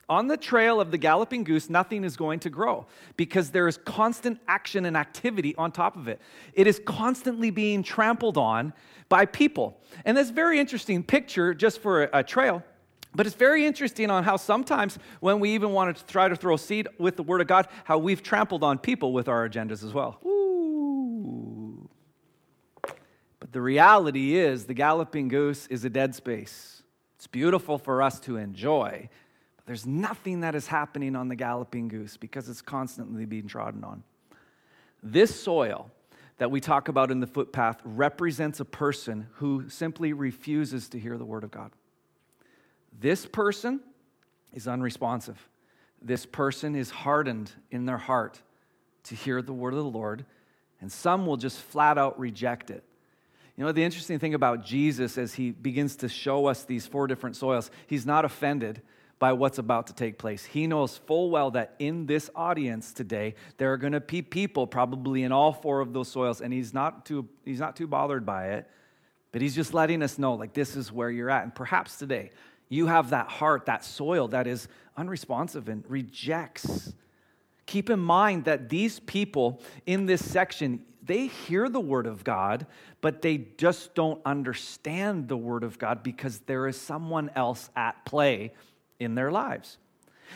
On 0.08 0.28
the 0.28 0.38
trail 0.38 0.80
of 0.80 0.92
the 0.92 0.98
galloping 0.98 1.44
goose, 1.44 1.70
nothing 1.70 2.04
is 2.04 2.16
going 2.16 2.40
to 2.42 2.50
grow 2.50 2.86
because 3.18 3.50
there 3.50 3.68
is 3.68 3.78
constant 3.78 4.40
action 4.48 4.86
and 4.86 4.96
activity 4.96 5.56
on 5.56 5.72
top 5.72 5.98
of 5.98 6.08
it. 6.08 6.22
It 6.54 6.68
is 6.68 6.80
constantly 6.86 7.50
being 7.50 7.82
trampled 7.82 8.38
on 8.38 8.74
by 9.10 9.26
people. 9.26 9.82
And 10.04 10.16
that's 10.16 10.30
very 10.30 10.60
interesting 10.60 11.02
picture 11.04 11.54
just 11.56 11.82
for 11.82 12.04
a, 12.04 12.20
a 12.20 12.24
trail. 12.24 12.64
But 13.16 13.26
it's 13.26 13.36
very 13.36 13.66
interesting 13.66 14.12
on 14.12 14.24
how 14.24 14.36
sometimes 14.36 15.00
when 15.22 15.40
we 15.40 15.52
even 15.56 15.72
want 15.72 15.96
to 15.96 16.06
try 16.06 16.28
to 16.28 16.36
throw 16.36 16.58
seed 16.58 16.88
with 17.00 17.16
the 17.16 17.24
Word 17.24 17.42
of 17.42 17.48
God, 17.48 17.68
how 17.86 17.98
we've 17.98 18.22
trampled 18.22 18.64
on 18.64 18.78
people 18.78 19.14
with 19.14 19.28
our 19.28 19.48
agendas 19.48 19.84
as 19.84 19.94
well. 19.94 20.20
Ooh. 20.26 21.90
But 23.40 23.54
the 23.54 23.62
reality 23.62 24.36
is, 24.36 24.66
the 24.66 24.74
galloping 24.74 25.30
goose 25.30 25.66
is 25.68 25.86
a 25.86 25.90
dead 25.90 26.14
space. 26.14 26.84
It's 27.16 27.28
beautiful 27.28 27.78
for 27.78 28.02
us 28.02 28.20
to 28.22 28.38
enjoy, 28.38 29.10
there's 29.66 29.86
nothing 29.86 30.42
that 30.42 30.56
is 30.56 30.68
happening 30.68 31.16
on 31.16 31.28
the 31.28 31.36
galloping 31.36 31.88
goose 31.88 32.18
because 32.18 32.50
it's 32.50 32.62
constantly 32.62 33.26
being 33.26 33.48
trodden 33.48 33.84
on. 33.84 34.04
This 35.02 35.40
soil 35.40 35.90
that 36.38 36.52
we 36.52 36.60
talk 36.60 36.88
about 36.88 37.12
in 37.12 37.20
the 37.20 37.28
footpath 37.28 37.80
represents 37.84 38.60
a 38.60 38.66
person 38.66 39.28
who 39.34 39.70
simply 39.70 40.14
refuses 40.14 40.90
to 40.90 41.00
hear 41.00 41.18
the 41.18 41.26
word 41.26 41.44
of 41.44 41.52
God. 41.52 41.72
This 43.00 43.26
person 43.26 43.80
is 44.54 44.68
unresponsive. 44.68 45.50
This 46.02 46.26
person 46.26 46.76
is 46.76 46.90
hardened 46.90 47.52
in 47.72 47.86
their 47.86 47.98
heart 47.98 48.42
to 49.06 49.16
hear 49.16 49.42
the 49.42 49.54
word 49.54 49.74
of 49.74 49.80
the 49.80 49.86
Lord, 49.86 50.26
and 50.82 50.92
some 50.92 51.26
will 51.26 51.38
just 51.38 51.60
flat 51.60 51.98
out 51.98 52.20
reject 52.20 52.70
it. 52.70 52.84
You 53.58 53.64
know, 53.64 53.72
the 53.72 53.84
interesting 53.84 54.20
thing 54.20 54.34
about 54.34 54.66
Jesus 54.66 55.18
as 55.18 55.34
he 55.34 55.52
begins 55.52 55.96
to 55.98 56.10
show 56.10 56.48
us 56.48 56.64
these 56.64 56.86
four 56.86 57.08
different 57.08 57.38
soils, 57.38 57.72
he's 57.88 58.06
not 58.06 58.26
offended 58.26 58.82
by 59.18 59.32
what's 59.34 59.58
about 59.58 59.88
to 59.88 59.94
take 59.94 60.18
place. 60.18 60.44
He 60.44 60.68
knows 60.68 60.98
full 60.98 61.30
well 61.30 61.52
that 61.52 61.76
in 61.80 62.06
this 62.06 62.30
audience 62.36 62.92
today, 62.92 63.36
there 63.58 63.72
are 63.72 63.78
going 63.78 63.94
to 63.94 64.02
be 64.02 64.22
people 64.22 64.68
probably 64.68 65.24
in 65.24 65.32
all 65.32 65.54
four 65.54 65.80
of 65.80 65.94
those 65.94 66.10
soils, 66.10 66.42
and 66.42 66.52
he's 66.54 66.74
not 66.74 67.06
too, 67.06 67.28
he's 67.46 67.60
not 67.60 67.76
too 67.76 67.88
bothered 67.88 68.26
by 68.26 68.50
it, 68.50 68.70
but 69.32 69.42
he's 69.42 69.56
just 69.56 69.74
letting 69.74 70.02
us 70.04 70.18
know, 70.18 70.34
like, 70.34 70.54
this 70.54 70.76
is 70.76 70.92
where 70.92 71.10
you're 71.10 71.30
at. 71.30 71.44
And 71.44 71.56
perhaps 71.56 71.98
today, 71.98 72.32
you 72.68 72.88
have 72.88 73.12
that 73.12 73.28
heart, 73.28 73.66
that 73.68 73.84
soil 73.86 74.28
that 74.30 74.48
is 74.48 74.68
unresponsive 74.98 75.70
and 75.70 75.84
rejects. 75.90 76.94
Keep 77.66 77.90
in 77.90 78.00
mind 78.00 78.46
that 78.46 78.70
these 78.70 79.00
people 79.00 79.62
in 79.86 80.06
this 80.06 80.24
section, 80.24 80.82
they 81.04 81.28
hear 81.28 81.70
the 81.70 81.80
word 81.80 82.08
of 82.08 82.24
God, 82.24 82.66
but 83.02 83.22
they 83.22 83.38
just 83.58 83.96
don't 83.96 84.22
understand 84.26 85.28
the 85.28 85.38
word 85.38 85.64
of 85.64 85.78
God 85.78 86.04
because 86.04 86.40
there 86.40 86.68
is 86.68 86.80
someone 86.80 87.30
else 87.36 87.70
at 87.76 88.04
play 88.06 88.52
in 89.00 89.16
their 89.16 89.32
lives. 89.32 89.78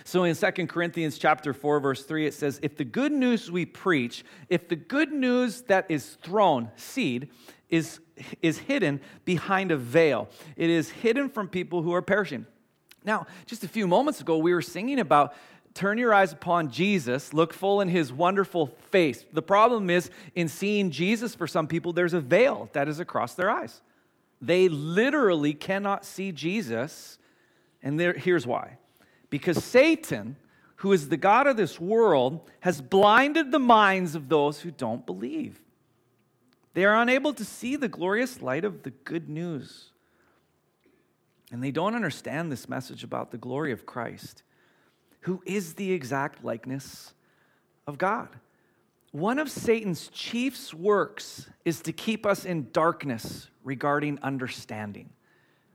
So 0.03 0.23
in 0.23 0.35
2 0.35 0.67
Corinthians 0.67 1.17
chapter 1.17 1.53
4 1.53 1.79
verse 1.79 2.03
3 2.03 2.27
it 2.27 2.33
says 2.33 2.59
if 2.61 2.77
the 2.77 2.85
good 2.85 3.11
news 3.11 3.51
we 3.51 3.65
preach 3.65 4.23
if 4.47 4.67
the 4.67 4.75
good 4.75 5.11
news 5.11 5.61
that 5.63 5.85
is 5.89 6.17
thrown 6.21 6.69
seed 6.75 7.29
is 7.69 7.99
is 8.41 8.59
hidden 8.59 8.99
behind 9.25 9.71
a 9.71 9.77
veil 9.77 10.29
it 10.55 10.69
is 10.69 10.89
hidden 10.89 11.29
from 11.29 11.47
people 11.47 11.81
who 11.81 11.93
are 11.93 12.01
perishing. 12.01 12.45
Now, 13.05 13.27
just 13.45 13.63
a 13.63 13.67
few 13.67 13.87
moments 13.87 14.21
ago 14.21 14.37
we 14.37 14.53
were 14.53 14.61
singing 14.61 14.99
about 14.99 15.33
turn 15.73 15.97
your 15.97 16.13
eyes 16.13 16.33
upon 16.33 16.71
Jesus, 16.71 17.33
look 17.33 17.53
full 17.53 17.79
in 17.79 17.87
his 17.87 18.11
wonderful 18.11 18.67
face. 18.91 19.23
The 19.31 19.41
problem 19.41 19.89
is 19.89 20.09
in 20.35 20.47
seeing 20.47 20.91
Jesus 20.91 21.35
for 21.35 21.47
some 21.47 21.67
people 21.67 21.93
there's 21.93 22.13
a 22.13 22.19
veil 22.19 22.69
that 22.73 22.87
is 22.87 22.99
across 22.99 23.35
their 23.35 23.49
eyes. 23.49 23.81
They 24.41 24.69
literally 24.69 25.53
cannot 25.53 26.05
see 26.05 26.31
Jesus 26.31 27.18
and 27.81 27.99
there, 27.99 28.13
here's 28.13 28.45
why 28.45 28.77
because 29.29 29.63
Satan, 29.63 30.35
who 30.77 30.91
is 30.91 31.09
the 31.09 31.17
God 31.17 31.47
of 31.47 31.57
this 31.57 31.79
world, 31.79 32.49
has 32.61 32.81
blinded 32.81 33.51
the 33.51 33.59
minds 33.59 34.15
of 34.15 34.29
those 34.29 34.61
who 34.61 34.71
don't 34.71 35.05
believe. 35.05 35.61
They 36.73 36.85
are 36.85 36.99
unable 36.99 37.33
to 37.33 37.45
see 37.45 37.75
the 37.75 37.87
glorious 37.87 38.41
light 38.41 38.65
of 38.65 38.83
the 38.83 38.91
good 38.91 39.29
news. 39.29 39.91
And 41.51 41.63
they 41.63 41.71
don't 41.71 41.95
understand 41.95 42.51
this 42.51 42.69
message 42.69 43.03
about 43.03 43.31
the 43.31 43.37
glory 43.37 43.71
of 43.71 43.85
Christ, 43.85 44.43
who 45.21 45.41
is 45.45 45.73
the 45.73 45.91
exact 45.91 46.43
likeness 46.43 47.13
of 47.87 47.97
God. 47.97 48.29
One 49.11 49.39
of 49.39 49.49
Satan's 49.49 50.07
chief 50.09 50.73
works 50.73 51.49
is 51.65 51.81
to 51.81 51.91
keep 51.91 52.25
us 52.25 52.45
in 52.45 52.69
darkness 52.71 53.49
regarding 53.63 54.19
understanding. 54.21 55.09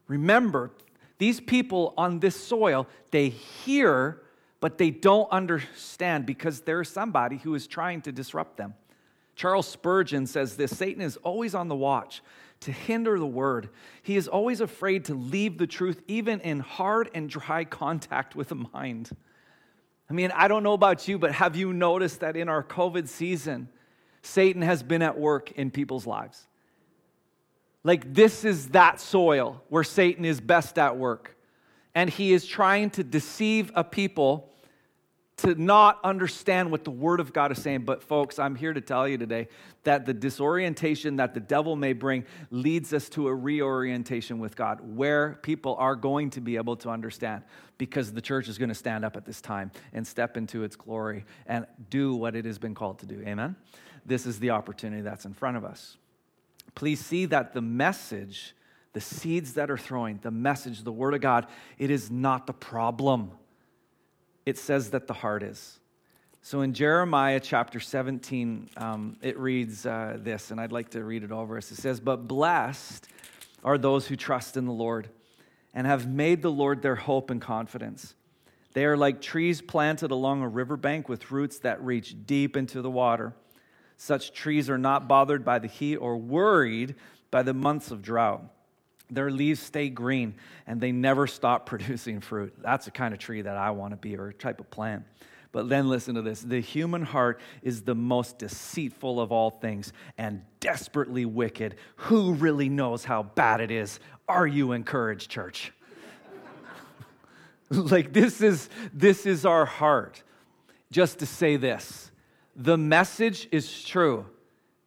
Remember, 0.06 0.70
these 1.18 1.40
people 1.40 1.94
on 1.97 2.21
this 2.21 2.37
soil, 2.37 2.87
they 3.11 3.28
hear, 3.28 4.23
but 4.61 4.78
they 4.78 4.90
don't 4.90 5.30
understand 5.30 6.26
because 6.26 6.62
there's 6.62 6.88
somebody 6.88 7.37
who 7.38 7.54
is 7.54 7.66
trying 7.66 8.02
to 8.02 8.12
disrupt 8.12 8.56
them. 8.56 8.75
Charles 9.37 9.66
Spurgeon 9.66 10.26
says 10.26 10.56
this 10.56 10.76
Satan 10.76 11.02
is 11.02 11.16
always 11.18 11.54
on 11.54 11.68
the 11.68 11.76
watch 11.76 12.23
to 12.61 12.73
hinder 12.73 13.18
the 13.18 13.26
word. 13.26 13.68
He 14.02 14.16
is 14.16 14.28
always 14.28 14.61
afraid 14.61 15.04
to 15.06 15.14
leave 15.14 15.59
the 15.59 15.66
truth, 15.66 16.02
even 16.09 16.40
in 16.40 16.61
hard 16.61 17.11
and 17.14 17.28
dry 17.28 17.64
contact 17.64 18.35
with 18.35 18.49
the 18.49 18.54
mind. 18.54 19.11
I 20.09 20.12
mean, 20.12 20.30
I 20.33 20.49
don't 20.49 20.62
know 20.62 20.73
about 20.73 21.09
you, 21.09 21.18
but 21.18 21.33
have 21.33 21.56
you 21.56 21.73
noticed 21.73 22.21
that 22.21 22.37
in 22.37 22.49
our 22.49 22.62
COVID 22.62 23.09
season, 23.09 23.68
Satan 24.23 24.62
has 24.62 24.83
been 24.83 25.02
at 25.02 25.18
work 25.18 25.52
in 25.52 25.71
people's 25.71 26.06
lives? 26.06 26.47
Like, 27.85 28.14
this 28.14 28.45
is 28.45 28.69
that 28.69 28.99
soil 28.99 29.62
where 29.69 29.85
Satan 29.85 30.25
is 30.25 30.41
best 30.41 30.79
at 30.79 30.97
work. 30.97 31.37
And 31.95 32.11
he 32.11 32.33
is 32.33 32.45
trying 32.45 32.91
to 32.91 33.05
deceive 33.05 33.71
a 33.75 33.85
people 33.85 34.50
to 35.37 35.55
not 35.61 35.99
understand 36.03 36.71
what 36.71 36.85
the 36.85 36.91
Word 36.91 37.21
of 37.21 37.33
God 37.33 37.53
is 37.53 37.61
saying. 37.61 37.85
But, 37.85 38.03
folks, 38.03 38.38
I'm 38.38 38.55
here 38.57 38.73
to 38.73 38.81
tell 38.81 39.07
you 39.07 39.19
today 39.19 39.49
that 39.83 40.07
the 40.07 40.14
disorientation 40.14 41.17
that 41.17 41.35
the 41.35 41.41
devil 41.41 41.76
may 41.76 41.93
bring 41.93 42.25
leads 42.50 42.93
us 42.93 43.09
to 43.11 43.29
a 43.29 43.35
reorientation 43.35 44.38
with 44.38 44.57
God, 44.57 44.81
where 44.83 45.38
people 45.43 45.76
are 45.79 45.95
going 45.95 46.31
to 46.31 46.41
be 46.41 46.57
able 46.57 46.76
to 46.76 46.88
understand 46.88 47.43
because 47.79 48.12
the 48.12 48.23
church 48.23 48.49
is 48.49 48.59
going 48.59 48.69
to 48.71 48.75
stand 48.75 49.05
up 49.05 49.17
at 49.17 49.25
this 49.25 49.41
time 49.41 49.71
and 49.93 50.07
step 50.07 50.37
into 50.37 50.64
its 50.64 50.75
glory 50.75 51.25
and 51.47 51.67
do 51.91 52.14
what 52.14 52.35
it 52.35 52.45
has 52.45 52.59
been 52.59 52.75
called 52.75 53.00
to 53.00 53.07
do. 53.07 53.23
Amen? 53.26 53.57
this 54.07 54.26
is 54.26 54.38
the 54.38 54.50
opportunity 54.50 55.03
that's 55.03 55.25
in 55.25 55.33
front 55.33 55.57
of 55.57 55.64
us. 55.64 55.97
Please 56.75 57.04
see 57.04 57.26
that 57.26 57.52
the 57.52 57.61
message, 57.61 58.54
the 58.92 59.00
seeds 59.00 59.54
that 59.54 59.71
are 59.71 59.78
throwing, 59.78 60.18
the 60.23 60.30
message, 60.30 60.83
the 60.83 60.92
Word 60.92 61.14
of 61.14 61.21
God, 61.21 61.47
it 61.78 61.90
is 61.90 62.11
not 62.11 62.47
the 62.47 62.52
problem. 62.52 63.30
It 64.44 64.59
says 64.59 64.90
that 64.90 65.06
the 65.06 65.14
heart 65.14 65.42
is. 65.42 65.78
So 66.42 66.61
in 66.61 66.75
Jeremiah 66.75 67.40
chapter 67.40 67.80
17, 67.80 68.68
um, 68.76 69.16
it 69.23 69.38
reads 69.38 69.87
uh, 69.87 70.18
this, 70.21 70.50
and 70.50 70.61
I'd 70.61 70.73
like 70.73 70.90
to 70.90 71.02
read 71.02 71.25
it 71.25 71.33
over 71.33 71.56
us. 71.56 71.71
It 71.73 71.76
says, 71.76 72.00
But 72.00 72.28
blessed 72.28 73.09
are 73.64 73.78
those 73.78 74.06
who 74.06 74.16
trust 74.16 74.56
in 74.56 74.66
the 74.66 74.73
Lord 74.73 75.09
and 75.73 75.87
have 75.87 76.06
made 76.06 76.42
the 76.42 76.50
Lord 76.50 76.83
their 76.83 76.97
hope 76.97 77.30
and 77.30 77.40
confidence. 77.40 78.14
They 78.75 78.85
are 78.85 78.97
like 78.97 79.23
trees 79.23 79.62
planted 79.62 80.11
along 80.11 80.42
a 80.42 80.49
riverbank 80.49 81.09
with 81.09 81.30
roots 81.30 81.61
that 81.61 81.83
reach 81.83 82.14
deep 82.26 82.56
into 82.56 82.83
the 82.83 82.90
water. 82.90 83.35
Such 83.97 84.33
trees 84.33 84.69
are 84.69 84.79
not 84.79 85.09
bothered 85.09 85.45
by 85.45 85.59
the 85.59 85.69
heat 85.69 85.97
or 85.97 86.17
worried 86.17 86.95
by 87.31 87.43
the 87.43 87.55
months 87.55 87.91
of 87.91 88.03
drought. 88.03 88.45
Their 89.11 89.31
leaves 89.31 89.61
stay 89.61 89.89
green 89.89 90.35
and 90.67 90.81
they 90.81 90.93
never 90.93 91.27
stop 91.27 91.67
producing 91.67 92.21
fruit. 92.21 92.55
That's 92.61 92.87
the 92.87 92.91
kind 92.91 93.15
of 93.15 93.21
tree 93.21 93.43
that 93.43 93.57
I 93.57 93.71
want 93.71 93.93
to 93.93 93.97
be 93.97 94.17
or 94.17 94.33
type 94.33 94.61
of 94.61 94.71
plant. 94.71 95.05
But 95.53 95.69
then 95.69 95.89
listen 95.89 96.17
to 96.17 96.23
this 96.23 96.41
the 96.41 96.61
human 96.61 97.03
heart 97.03 97.41
is 97.63 97.83
the 97.83 97.95
most 97.95 98.39
deceitful 98.39 99.21
of 99.21 99.31
all 99.31 99.51
things 99.51 99.93
and 100.19 100.43
desperately 100.59 101.27
wicked. 101.27 101.77
Who 101.97 102.35
really 102.35 102.69
knows 102.69 103.05
how 103.05 103.23
bad 103.23 103.61
it 103.61 103.71
is? 103.71 104.01
Are 104.29 104.49
you 104.49 104.73
encouraged, 104.73 105.31
church? 105.31 105.73
like 107.71 108.13
this 108.13 108.41
is 108.41 108.69
this 108.93 109.27
is 109.27 109.47
our 109.47 109.65
heart. 109.65 110.25
Just 110.91 111.21
to 111.21 111.27
say 111.27 111.57
this. 111.57 112.11
The 112.56 112.76
message 112.76 113.49
is 113.50 113.82
true. 113.82 114.26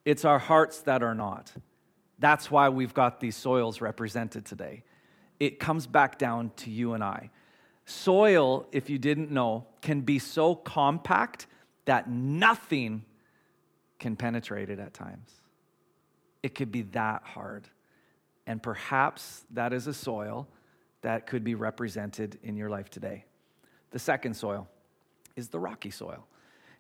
It's 0.05 0.23
our 0.23 0.39
hearts 0.39 0.81
that 0.81 1.03
are 1.03 1.15
not. 1.15 1.51
That's 2.19 2.49
why 2.49 2.69
we've 2.69 2.93
got 2.93 3.19
these 3.19 3.35
soils 3.35 3.81
represented 3.81 4.45
today. 4.45 4.83
It 5.39 5.59
comes 5.59 5.85
back 5.85 6.17
down 6.17 6.51
to 6.57 6.71
you 6.71 6.93
and 6.93 7.03
I. 7.03 7.29
Soil, 7.85 8.67
if 8.71 8.89
you 8.89 8.97
didn't 8.97 9.31
know, 9.31 9.67
can 9.81 10.01
be 10.01 10.19
so 10.19 10.55
compact 10.55 11.47
that 11.85 12.09
nothing 12.09 13.03
can 13.99 14.15
penetrate 14.15 14.69
it 14.69 14.79
at 14.79 14.93
times. 14.93 15.31
It 16.43 16.55
could 16.55 16.71
be 16.71 16.83
that 16.93 17.23
hard. 17.23 17.67
And 18.45 18.63
perhaps 18.63 19.45
that 19.51 19.73
is 19.73 19.87
a 19.87 19.93
soil 19.93 20.47
that 21.01 21.27
could 21.27 21.43
be 21.43 21.55
represented 21.55 22.39
in 22.43 22.55
your 22.55 22.69
life 22.69 22.89
today. 22.89 23.25
The 23.91 23.99
second 23.99 24.35
soil 24.35 24.67
is 25.35 25.49
the 25.49 25.59
rocky 25.59 25.91
soil. 25.91 26.27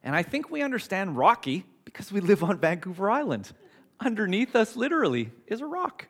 And 0.03 0.15
I 0.15 0.23
think 0.23 0.49
we 0.49 0.61
understand 0.61 1.17
rocky 1.17 1.65
because 1.85 2.11
we 2.11 2.19
live 2.21 2.43
on 2.43 2.59
Vancouver 2.59 3.09
Island. 3.09 3.51
Underneath 3.99 4.55
us, 4.55 4.75
literally, 4.75 5.31
is 5.47 5.61
a 5.61 5.65
rock. 5.65 6.07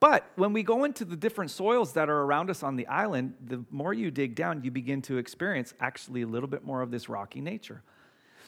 But 0.00 0.30
when 0.36 0.52
we 0.52 0.62
go 0.62 0.84
into 0.84 1.04
the 1.04 1.16
different 1.16 1.50
soils 1.50 1.94
that 1.94 2.08
are 2.08 2.22
around 2.22 2.50
us 2.50 2.62
on 2.62 2.76
the 2.76 2.86
island, 2.86 3.34
the 3.44 3.64
more 3.70 3.92
you 3.92 4.10
dig 4.10 4.36
down, 4.36 4.62
you 4.62 4.70
begin 4.70 5.02
to 5.02 5.18
experience 5.18 5.74
actually 5.80 6.22
a 6.22 6.26
little 6.26 6.48
bit 6.48 6.64
more 6.64 6.82
of 6.82 6.90
this 6.90 7.08
rocky 7.08 7.40
nature. 7.40 7.82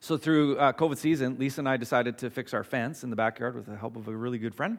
So, 0.00 0.16
through 0.16 0.56
uh, 0.58 0.72
COVID 0.72 0.96
season, 0.96 1.36
Lisa 1.38 1.60
and 1.60 1.68
I 1.68 1.76
decided 1.76 2.18
to 2.18 2.30
fix 2.30 2.54
our 2.54 2.64
fence 2.64 3.02
in 3.04 3.10
the 3.10 3.16
backyard 3.16 3.54
with 3.54 3.66
the 3.66 3.76
help 3.76 3.96
of 3.96 4.08
a 4.08 4.16
really 4.16 4.38
good 4.38 4.54
friend. 4.54 4.78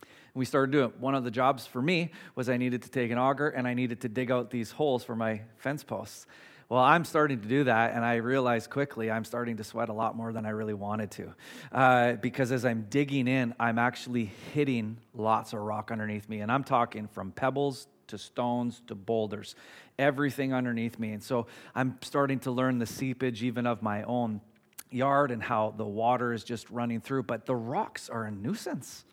And 0.00 0.08
we 0.34 0.44
started 0.44 0.70
doing 0.70 0.90
it. 0.90 1.00
One 1.00 1.14
of 1.14 1.24
the 1.24 1.30
jobs 1.30 1.66
for 1.66 1.82
me 1.82 2.12
was 2.34 2.48
I 2.48 2.56
needed 2.56 2.82
to 2.82 2.90
take 2.90 3.10
an 3.10 3.18
auger 3.18 3.48
and 3.48 3.66
I 3.66 3.74
needed 3.74 4.02
to 4.02 4.08
dig 4.08 4.30
out 4.30 4.50
these 4.50 4.70
holes 4.70 5.02
for 5.02 5.16
my 5.16 5.40
fence 5.56 5.82
posts. 5.82 6.26
Well, 6.70 6.82
I'm 6.82 7.06
starting 7.06 7.40
to 7.40 7.48
do 7.48 7.64
that, 7.64 7.94
and 7.94 8.04
I 8.04 8.16
realize 8.16 8.66
quickly 8.66 9.10
I'm 9.10 9.24
starting 9.24 9.56
to 9.56 9.64
sweat 9.64 9.88
a 9.88 9.94
lot 9.94 10.14
more 10.14 10.34
than 10.34 10.44
I 10.44 10.50
really 10.50 10.74
wanted 10.74 11.10
to. 11.12 11.34
Uh, 11.72 12.12
because 12.14 12.52
as 12.52 12.66
I'm 12.66 12.86
digging 12.90 13.26
in, 13.26 13.54
I'm 13.58 13.78
actually 13.78 14.30
hitting 14.52 14.98
lots 15.14 15.54
of 15.54 15.60
rock 15.60 15.90
underneath 15.90 16.28
me. 16.28 16.40
And 16.40 16.52
I'm 16.52 16.64
talking 16.64 17.08
from 17.08 17.32
pebbles 17.32 17.86
to 18.08 18.18
stones 18.18 18.82
to 18.88 18.94
boulders, 18.94 19.54
everything 19.98 20.52
underneath 20.52 20.98
me. 20.98 21.12
And 21.12 21.22
so 21.22 21.46
I'm 21.74 21.96
starting 22.02 22.38
to 22.40 22.50
learn 22.50 22.78
the 22.78 22.86
seepage 22.86 23.42
even 23.42 23.66
of 23.66 23.80
my 23.80 24.02
own 24.02 24.42
yard 24.90 25.30
and 25.30 25.42
how 25.42 25.72
the 25.74 25.86
water 25.86 26.34
is 26.34 26.44
just 26.44 26.68
running 26.68 27.00
through. 27.00 27.22
But 27.22 27.46
the 27.46 27.56
rocks 27.56 28.10
are 28.10 28.24
a 28.24 28.30
nuisance. 28.30 29.06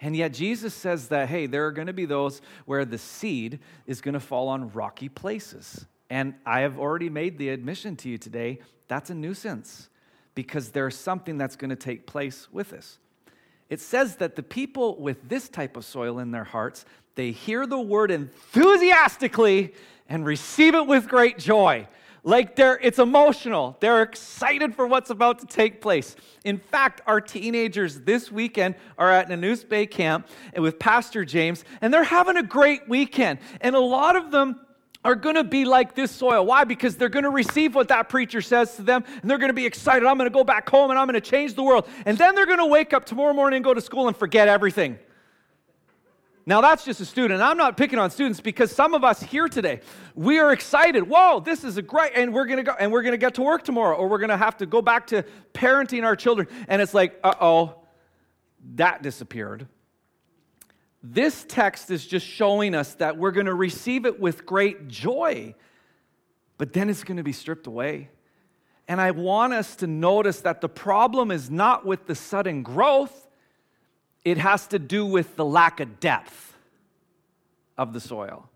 And 0.00 0.14
yet, 0.14 0.32
Jesus 0.32 0.74
says 0.74 1.08
that, 1.08 1.28
hey, 1.28 1.46
there 1.46 1.66
are 1.66 1.72
going 1.72 1.88
to 1.88 1.92
be 1.92 2.04
those 2.04 2.40
where 2.66 2.84
the 2.84 2.98
seed 2.98 3.58
is 3.84 4.00
going 4.00 4.14
to 4.14 4.20
fall 4.20 4.46
on 4.46 4.70
rocky 4.70 5.08
places. 5.08 5.84
And 6.10 6.34
I 6.46 6.60
have 6.60 6.78
already 6.78 7.10
made 7.10 7.38
the 7.38 7.50
admission 7.50 7.96
to 7.96 8.08
you 8.08 8.18
today 8.18 8.60
that's 8.88 9.10
a 9.10 9.14
nuisance 9.14 9.88
because 10.34 10.70
there's 10.70 10.96
something 10.96 11.38
that's 11.38 11.56
going 11.56 11.70
to 11.70 11.76
take 11.76 12.06
place 12.06 12.48
with 12.50 12.70
this. 12.70 12.98
It 13.68 13.80
says 13.80 14.16
that 14.16 14.34
the 14.34 14.42
people 14.42 14.98
with 14.98 15.28
this 15.28 15.48
type 15.48 15.76
of 15.76 15.84
soil 15.84 16.18
in 16.18 16.30
their 16.30 16.44
hearts, 16.44 16.86
they 17.14 17.32
hear 17.32 17.66
the 17.66 17.78
word 17.78 18.10
enthusiastically 18.10 19.74
and 20.08 20.24
receive 20.24 20.74
it 20.74 20.86
with 20.86 21.06
great 21.06 21.38
joy. 21.38 21.86
Like 22.24 22.56
they're 22.56 22.78
it's 22.82 22.98
emotional. 22.98 23.76
They're 23.80 24.02
excited 24.02 24.74
for 24.74 24.86
what's 24.86 25.10
about 25.10 25.38
to 25.40 25.46
take 25.46 25.80
place. 25.80 26.16
In 26.44 26.58
fact, 26.58 27.00
our 27.06 27.20
teenagers 27.20 28.00
this 28.00 28.32
weekend 28.32 28.74
are 28.96 29.10
at 29.10 29.28
Nanoose 29.28 29.68
Bay 29.68 29.86
Camp 29.86 30.26
with 30.56 30.78
Pastor 30.78 31.24
James, 31.24 31.64
and 31.80 31.92
they're 31.92 32.04
having 32.04 32.36
a 32.36 32.42
great 32.42 32.88
weekend. 32.88 33.38
And 33.60 33.76
a 33.76 33.80
lot 33.80 34.16
of 34.16 34.30
them 34.30 34.60
are 35.04 35.14
going 35.14 35.36
to 35.36 35.44
be 35.44 35.64
like 35.64 35.94
this 35.94 36.10
soil. 36.10 36.44
Why? 36.44 36.64
Because 36.64 36.96
they're 36.96 37.08
going 37.08 37.24
to 37.24 37.30
receive 37.30 37.74
what 37.74 37.88
that 37.88 38.08
preacher 38.08 38.40
says 38.40 38.76
to 38.76 38.82
them 38.82 39.04
and 39.22 39.30
they're 39.30 39.38
going 39.38 39.50
to 39.50 39.54
be 39.54 39.66
excited. 39.66 40.06
I'm 40.06 40.18
going 40.18 40.30
to 40.30 40.34
go 40.34 40.44
back 40.44 40.68
home 40.68 40.90
and 40.90 40.98
I'm 40.98 41.06
going 41.06 41.14
to 41.14 41.20
change 41.20 41.54
the 41.54 41.62
world. 41.62 41.88
And 42.04 42.18
then 42.18 42.34
they're 42.34 42.46
going 42.46 42.58
to 42.58 42.66
wake 42.66 42.92
up 42.92 43.04
tomorrow 43.04 43.32
morning 43.32 43.58
and 43.58 43.64
go 43.64 43.74
to 43.74 43.80
school 43.80 44.08
and 44.08 44.16
forget 44.16 44.48
everything. 44.48 44.98
Now, 46.48 46.62
that's 46.62 46.82
just 46.82 46.98
a 47.00 47.04
student. 47.04 47.42
I'm 47.42 47.58
not 47.58 47.76
picking 47.76 47.98
on 47.98 48.10
students 48.10 48.40
because 48.40 48.72
some 48.72 48.94
of 48.94 49.04
us 49.04 49.22
here 49.22 49.48
today, 49.48 49.82
we 50.14 50.38
are 50.38 50.50
excited. 50.50 51.02
Whoa, 51.02 51.40
this 51.40 51.62
is 51.62 51.76
a 51.76 51.82
great, 51.82 52.12
and 52.14 52.32
we're 52.32 52.46
gonna 52.46 52.62
go, 52.62 52.72
and 52.80 52.90
we're 52.90 53.02
gonna 53.02 53.18
get 53.18 53.34
to 53.34 53.42
work 53.42 53.64
tomorrow, 53.64 53.94
or 53.94 54.08
we're 54.08 54.18
gonna 54.18 54.38
have 54.38 54.56
to 54.56 54.64
go 54.64 54.80
back 54.80 55.08
to 55.08 55.26
parenting 55.52 56.04
our 56.04 56.16
children. 56.16 56.48
And 56.66 56.80
it's 56.80 56.94
like, 56.94 57.20
uh 57.22 57.34
oh, 57.38 57.74
that 58.76 59.02
disappeared. 59.02 59.66
This 61.10 61.46
text 61.48 61.90
is 61.90 62.06
just 62.06 62.26
showing 62.26 62.74
us 62.74 62.94
that 62.94 63.16
we're 63.16 63.30
going 63.30 63.46
to 63.46 63.54
receive 63.54 64.04
it 64.04 64.20
with 64.20 64.44
great 64.44 64.88
joy, 64.88 65.54
but 66.58 66.74
then 66.74 66.90
it's 66.90 67.02
going 67.02 67.16
to 67.16 67.22
be 67.22 67.32
stripped 67.32 67.66
away. 67.66 68.10
And 68.86 69.00
I 69.00 69.12
want 69.12 69.54
us 69.54 69.76
to 69.76 69.86
notice 69.86 70.40
that 70.42 70.60
the 70.60 70.68
problem 70.68 71.30
is 71.30 71.50
not 71.50 71.86
with 71.86 72.06
the 72.06 72.14
sudden 72.14 72.62
growth, 72.62 73.26
it 74.24 74.38
has 74.38 74.66
to 74.68 74.78
do 74.78 75.06
with 75.06 75.36
the 75.36 75.44
lack 75.44 75.80
of 75.80 75.98
depth 75.98 76.54
of 77.78 77.92
the 77.94 78.00
soil. 78.00 78.48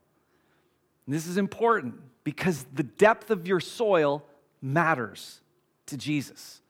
And 1.07 1.15
this 1.15 1.27
is 1.27 1.39
important 1.39 1.95
because 2.25 2.67
the 2.75 2.83
depth 2.83 3.31
of 3.31 3.47
your 3.47 3.61
soil 3.61 4.25
matters 4.61 5.41
to 5.87 5.97
Jesus. 5.97 6.62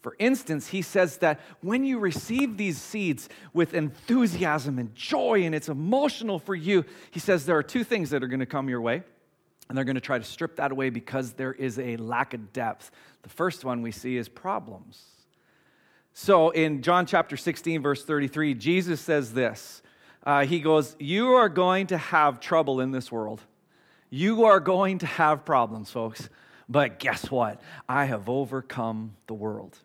For 0.00 0.16
instance, 0.18 0.68
he 0.68 0.80
says 0.80 1.18
that 1.18 1.40
when 1.60 1.84
you 1.84 1.98
receive 1.98 2.56
these 2.56 2.80
seeds 2.80 3.28
with 3.52 3.74
enthusiasm 3.74 4.78
and 4.78 4.94
joy 4.94 5.42
and 5.42 5.54
it's 5.54 5.68
emotional 5.68 6.38
for 6.38 6.54
you, 6.54 6.84
he 7.10 7.20
says 7.20 7.44
there 7.44 7.56
are 7.56 7.62
two 7.62 7.84
things 7.84 8.10
that 8.10 8.22
are 8.22 8.28
going 8.28 8.40
to 8.40 8.46
come 8.46 8.68
your 8.68 8.80
way. 8.80 9.02
And 9.68 9.76
they're 9.76 9.84
going 9.84 9.94
to 9.94 10.00
try 10.00 10.18
to 10.18 10.24
strip 10.24 10.56
that 10.56 10.72
away 10.72 10.90
because 10.90 11.34
there 11.34 11.52
is 11.52 11.78
a 11.78 11.96
lack 11.98 12.34
of 12.34 12.52
depth. 12.52 12.90
The 13.22 13.28
first 13.28 13.64
one 13.64 13.82
we 13.82 13.92
see 13.92 14.16
is 14.16 14.28
problems. 14.28 15.00
So 16.12 16.50
in 16.50 16.82
John 16.82 17.06
chapter 17.06 17.36
16, 17.36 17.80
verse 17.80 18.04
33, 18.04 18.54
Jesus 18.54 19.00
says 19.00 19.32
this 19.32 19.82
uh, 20.24 20.44
He 20.44 20.60
goes, 20.60 20.96
You 20.98 21.34
are 21.34 21.48
going 21.48 21.86
to 21.88 21.98
have 21.98 22.40
trouble 22.40 22.80
in 22.80 22.90
this 22.90 23.12
world. 23.12 23.42
You 24.08 24.46
are 24.46 24.58
going 24.58 24.98
to 24.98 25.06
have 25.06 25.44
problems, 25.44 25.90
folks. 25.90 26.28
But 26.68 26.98
guess 26.98 27.30
what? 27.30 27.60
I 27.88 28.06
have 28.06 28.28
overcome 28.28 29.14
the 29.28 29.34
world. 29.34 29.78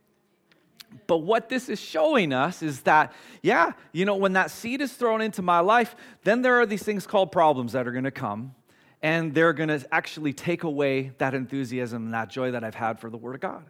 But 1.08 1.19
what 1.19 1.49
this 1.49 1.69
is 1.69 1.79
showing 1.79 2.34
us 2.34 2.62
is 2.62 2.81
that, 2.81 3.13
yeah, 3.41 3.73
you 3.91 4.05
know, 4.05 4.15
when 4.15 4.34
that 4.34 4.51
seed 4.51 4.81
is 4.81 4.93
thrown 4.93 5.21
into 5.21 5.41
my 5.41 5.60
life, 5.60 5.95
then 6.23 6.41
there 6.41 6.60
are 6.60 6.65
these 6.65 6.84
things 6.84 7.05
called 7.08 7.31
problems 7.31 7.73
that 7.73 7.88
are 7.88 7.91
going 7.91 8.05
to 8.05 8.12
come, 8.12 8.55
and 9.01 9.34
they're 9.34 9.53
going 9.53 9.69
to 9.69 9.86
actually 9.91 10.34
take 10.34 10.63
away 10.63 11.12
that 11.17 11.34
enthusiasm 11.34 12.05
and 12.05 12.13
that 12.13 12.29
joy 12.29 12.51
that 12.51 12.63
I've 12.63 12.75
had 12.75 12.99
for 12.99 13.10
the 13.10 13.17
Word 13.17 13.36
of 13.36 13.41
God. 13.41 13.65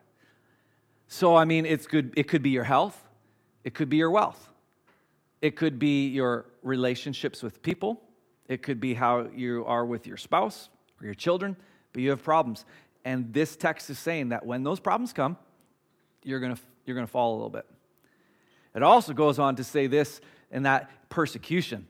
So, 1.07 1.35
I 1.35 1.45
mean, 1.45 1.65
it's 1.65 1.87
good. 1.87 2.13
It 2.17 2.27
could 2.27 2.41
be 2.41 2.49
your 2.49 2.63
health, 2.63 3.01
it 3.63 3.73
could 3.73 3.89
be 3.89 3.97
your 3.97 4.11
wealth, 4.11 4.49
it 5.41 5.55
could 5.55 5.77
be 5.77 6.07
your 6.07 6.45
relationships 6.63 7.43
with 7.43 7.61
people, 7.61 8.01
it 8.47 8.63
could 8.63 8.79
be 8.79 8.93
how 8.93 9.27
you 9.35 9.65
are 9.65 9.85
with 9.85 10.07
your 10.07 10.17
spouse 10.17 10.69
or 10.99 11.05
your 11.05 11.13
children, 11.15 11.55
but 11.93 12.01
you 12.01 12.09
have 12.09 12.23
problems. 12.23 12.65
And 13.03 13.31
this 13.33 13.55
text 13.55 13.89
is 13.89 13.99
saying 13.99 14.29
that 14.29 14.45
when 14.45 14.63
those 14.63 14.79
problems 14.79 15.13
come, 15.13 15.37
you're 16.23 16.39
going 16.39 16.55
to 16.55 16.61
you're 16.85 16.95
going 16.95 17.07
to 17.07 17.11
fall 17.11 17.33
a 17.33 17.35
little 17.35 17.49
bit. 17.49 17.65
It 18.75 18.83
also 18.83 19.13
goes 19.13 19.39
on 19.39 19.55
to 19.55 19.63
say 19.63 19.87
this 19.87 20.19
and 20.51 20.65
that 20.65 20.89
persecution. 21.09 21.87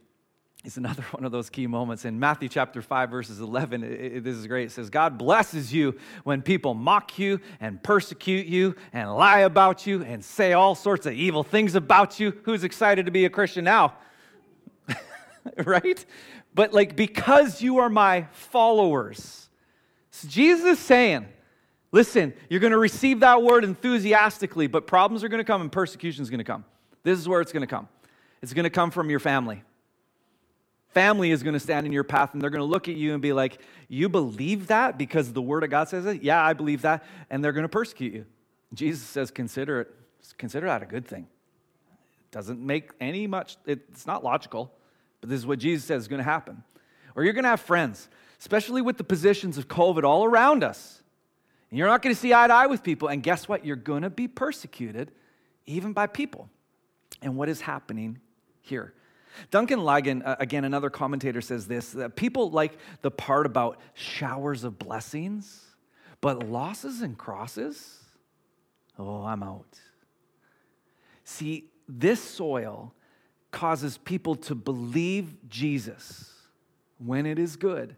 is 0.64 0.78
another 0.78 1.02
one 1.12 1.26
of 1.26 1.32
those 1.32 1.50
key 1.50 1.68
moments. 1.68 2.06
In 2.06 2.20
Matthew 2.20 2.48
chapter 2.48 2.82
5, 2.82 3.10
verses 3.10 3.40
11, 3.40 3.84
it, 3.84 3.88
it, 3.88 4.24
this 4.24 4.36
is 4.36 4.48
great. 4.48 4.68
It 4.68 4.72
says, 4.72 4.90
God 4.90 5.18
blesses 5.18 5.74
you 5.74 5.98
when 6.24 6.42
people 6.42 6.74
mock 6.74 7.18
you 7.18 7.40
and 7.60 7.82
persecute 7.82 8.46
you 8.46 8.76
and 8.94 9.14
lie 9.14 9.40
about 9.40 9.88
you 9.88 10.04
and 10.04 10.24
say 10.24 10.54
all 10.54 10.76
sorts 10.76 11.06
of 11.06 11.14
evil 11.14 11.44
things 11.44 11.76
about 11.76 12.20
you. 12.20 12.34
Who's 12.44 12.64
excited 12.64 13.08
to 13.08 13.12
be 13.12 13.26
a 13.26 13.30
Christian 13.30 13.66
now? 13.66 13.96
right? 15.66 16.06
But 16.54 16.74
like, 16.74 16.96
because 16.96 17.62
you 17.62 17.80
are 17.80 17.90
my 17.90 18.28
followers. 18.32 19.50
So 20.12 20.28
Jesus 20.28 20.66
is 20.66 20.80
saying, 20.80 21.28
listen, 21.96 22.34
you're 22.50 22.60
going 22.60 22.72
to 22.72 22.78
receive 22.78 23.22
that 23.22 23.42
word 23.42 23.64
enthusiastically, 23.64 24.68
but 24.68 24.86
problems 24.86 25.24
are 25.24 25.30
going 25.30 25.40
to 25.40 25.46
come 25.46 25.62
and 25.62 25.72
persecution 25.72 26.22
is 26.22 26.30
going 26.30 26.40
to 26.40 26.44
come. 26.44 26.66
This 27.04 27.18
is 27.18 27.28
where 27.28 27.42
it's 27.42 27.52
going 27.52 27.62
to 27.62 27.68
come. 27.68 27.88
It's 28.42 28.54
going 28.54 28.66
to 28.66 28.70
come 28.70 28.92
from 28.92 29.10
your 29.10 29.20
family 29.20 29.64
family 30.96 31.30
is 31.30 31.44
going 31.44 31.54
to 31.54 31.60
stand 31.60 31.86
in 31.86 31.92
your 31.92 32.06
path 32.06 32.34
and 32.34 32.42
they're 32.42 32.50
going 32.50 32.62
to 32.62 32.66
look 32.66 32.88
at 32.88 32.96
you 32.96 33.14
and 33.14 33.22
be 33.22 33.34
like, 33.34 33.60
You 33.90 34.10
believe 34.10 34.68
that 34.68 34.98
because 34.98 35.32
the 35.34 35.42
word 35.42 35.64
of 35.64 35.70
God 35.70 35.90
says 35.90 36.06
it? 36.08 36.24
Yeah, 36.24 36.44
I 36.44 36.54
believe 36.54 36.82
that. 36.84 37.04
And 37.30 37.44
they're 37.44 37.52
going 37.52 37.64
to 37.64 37.70
persecute 37.70 38.14
you. 38.14 38.26
Jesus 38.74 39.04
says, 39.04 39.30
Consider 39.30 39.82
it, 39.82 39.94
consider 40.38 40.66
that 40.68 40.82
a 40.82 40.86
good 40.86 41.06
thing. 41.06 41.28
It 41.92 42.32
doesn't 42.32 42.60
make 42.60 42.92
any 43.00 43.28
much, 43.28 43.58
it's 43.68 44.08
not 44.08 44.24
logical, 44.24 44.72
but 45.20 45.30
this 45.30 45.38
is 45.38 45.46
what 45.46 45.60
Jesus 45.60 45.86
says 45.86 46.04
is 46.04 46.08
going 46.08 46.20
to 46.20 46.24
happen. 46.24 46.64
Or 47.14 47.24
you're 47.24 47.34
going 47.34 47.44
to 47.44 47.50
have 47.50 47.62
friends, 47.62 48.08
especially 48.40 48.82
with 48.82 48.98
the 48.98 49.04
positions 49.04 49.58
of 49.58 49.68
COVID 49.68 50.04
all 50.04 50.24
around 50.24 50.64
us. 50.64 51.04
You're 51.78 51.88
not 51.88 52.02
going 52.02 52.16
to 52.16 52.20
see 52.20 52.34
eye 52.34 52.48
to 52.48 52.54
eye 52.54 52.68
with 52.68 52.84
people. 52.84 53.08
And 53.10 53.22
guess 53.22 53.48
what? 53.48 53.66
You're 53.66 53.76
going 53.76 54.04
to 54.04 54.10
be 54.10 54.28
persecuted 54.28 55.12
even 55.66 55.94
by 55.94 56.08
people. 56.08 56.50
And 57.22 57.36
what 57.36 57.50
is 57.50 57.62
happening 57.62 58.20
here? 58.62 58.94
Duncan 59.52 59.80
Ligon, 59.80 60.26
uh, 60.26 60.38
again, 60.40 60.64
another 60.64 60.90
commentator, 60.90 61.42
says 61.42 61.68
this 61.68 61.92
that 61.92 62.16
people 62.16 62.52
like 62.52 62.78
the 63.02 63.12
part 63.12 63.46
about 63.46 63.80
showers 63.94 64.64
of 64.64 64.80
blessings, 64.80 65.76
but 66.22 66.48
losses 66.48 67.02
and 67.02 67.18
crosses, 67.18 68.04
oh, 68.98 69.24
I'm 69.24 69.44
out. 69.44 69.80
See, 71.24 71.72
this 71.88 72.22
soil 72.22 72.94
causes 73.52 73.98
people 73.98 74.36
to 74.36 74.56
believe 74.56 75.36
Jesus 75.50 76.32
when 76.98 77.26
it 77.26 77.40
is 77.40 77.56
good, 77.56 77.96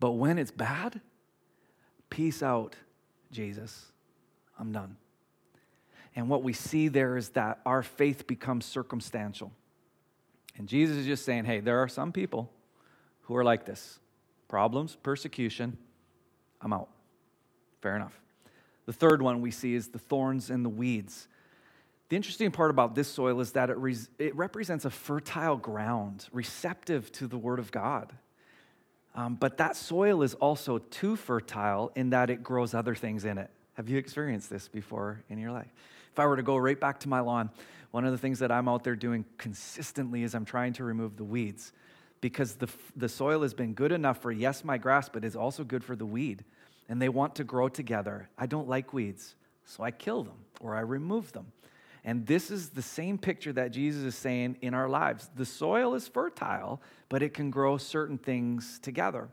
but 0.00 0.12
when 0.12 0.38
it's 0.38 0.50
bad, 0.50 1.00
peace 2.12 2.42
out, 2.42 2.76
Jesus. 3.30 3.86
I'm 4.58 4.70
done. 4.70 4.96
And 6.14 6.28
what 6.28 6.42
we 6.42 6.52
see 6.52 6.88
there 6.88 7.16
is 7.16 7.30
that 7.30 7.60
our 7.64 7.82
faith 7.82 8.26
becomes 8.26 8.66
circumstantial. 8.66 9.50
And 10.58 10.68
Jesus 10.68 10.98
is 10.98 11.06
just 11.06 11.24
saying, 11.24 11.46
hey, 11.46 11.60
there 11.60 11.78
are 11.78 11.88
some 11.88 12.12
people 12.12 12.52
who 13.22 13.34
are 13.34 13.42
like 13.42 13.64
this 13.64 13.98
problems, 14.46 14.94
persecution, 15.02 15.78
I'm 16.60 16.74
out. 16.74 16.90
Fair 17.80 17.96
enough. 17.96 18.20
The 18.84 18.92
third 18.92 19.22
one 19.22 19.40
we 19.40 19.50
see 19.50 19.74
is 19.74 19.88
the 19.88 19.98
thorns 19.98 20.50
and 20.50 20.62
the 20.62 20.68
weeds. 20.68 21.28
The 22.10 22.16
interesting 22.16 22.50
part 22.50 22.70
about 22.70 22.94
this 22.94 23.08
soil 23.08 23.40
is 23.40 23.52
that 23.52 23.70
it, 23.70 23.78
re- 23.78 23.96
it 24.18 24.36
represents 24.36 24.84
a 24.84 24.90
fertile 24.90 25.56
ground, 25.56 26.28
receptive 26.30 27.10
to 27.12 27.26
the 27.26 27.38
Word 27.38 27.58
of 27.58 27.72
God. 27.72 28.12
Um, 29.14 29.34
but 29.34 29.58
that 29.58 29.76
soil 29.76 30.22
is 30.22 30.34
also 30.34 30.78
too 30.78 31.16
fertile 31.16 31.92
in 31.94 32.10
that 32.10 32.30
it 32.30 32.42
grows 32.42 32.74
other 32.74 32.94
things 32.94 33.24
in 33.24 33.38
it. 33.38 33.50
Have 33.74 33.88
you 33.88 33.98
experienced 33.98 34.48
this 34.48 34.68
before 34.68 35.22
in 35.28 35.38
your 35.38 35.52
life? 35.52 35.72
If 36.12 36.18
I 36.18 36.26
were 36.26 36.36
to 36.36 36.42
go 36.42 36.56
right 36.56 36.78
back 36.78 37.00
to 37.00 37.08
my 37.08 37.20
lawn, 37.20 37.50
one 37.90 38.04
of 38.04 38.12
the 38.12 38.18
things 38.18 38.38
that 38.38 38.50
I'm 38.50 38.68
out 38.68 38.84
there 38.84 38.96
doing 38.96 39.24
consistently 39.36 40.22
is 40.22 40.34
I'm 40.34 40.44
trying 40.44 40.72
to 40.74 40.84
remove 40.84 41.16
the 41.16 41.24
weeds 41.24 41.72
because 42.22 42.54
the, 42.54 42.68
the 42.96 43.08
soil 43.08 43.42
has 43.42 43.52
been 43.52 43.74
good 43.74 43.92
enough 43.92 44.22
for, 44.22 44.32
yes, 44.32 44.64
my 44.64 44.78
grass, 44.78 45.08
but 45.08 45.24
it's 45.24 45.36
also 45.36 45.64
good 45.64 45.84
for 45.84 45.96
the 45.96 46.06
weed. 46.06 46.44
And 46.88 47.00
they 47.00 47.08
want 47.08 47.34
to 47.36 47.44
grow 47.44 47.68
together. 47.68 48.28
I 48.38 48.46
don't 48.46 48.68
like 48.68 48.92
weeds, 48.92 49.34
so 49.66 49.82
I 49.82 49.90
kill 49.90 50.22
them 50.22 50.36
or 50.60 50.74
I 50.74 50.80
remove 50.80 51.32
them. 51.32 51.46
And 52.04 52.26
this 52.26 52.50
is 52.50 52.70
the 52.70 52.82
same 52.82 53.16
picture 53.16 53.52
that 53.52 53.70
Jesus 53.70 54.02
is 54.02 54.14
saying 54.16 54.56
in 54.60 54.74
our 54.74 54.88
lives. 54.88 55.30
The 55.36 55.46
soil 55.46 55.94
is 55.94 56.08
fertile, 56.08 56.82
but 57.08 57.22
it 57.22 57.32
can 57.32 57.50
grow 57.50 57.76
certain 57.76 58.18
things 58.18 58.80
together. 58.80 59.28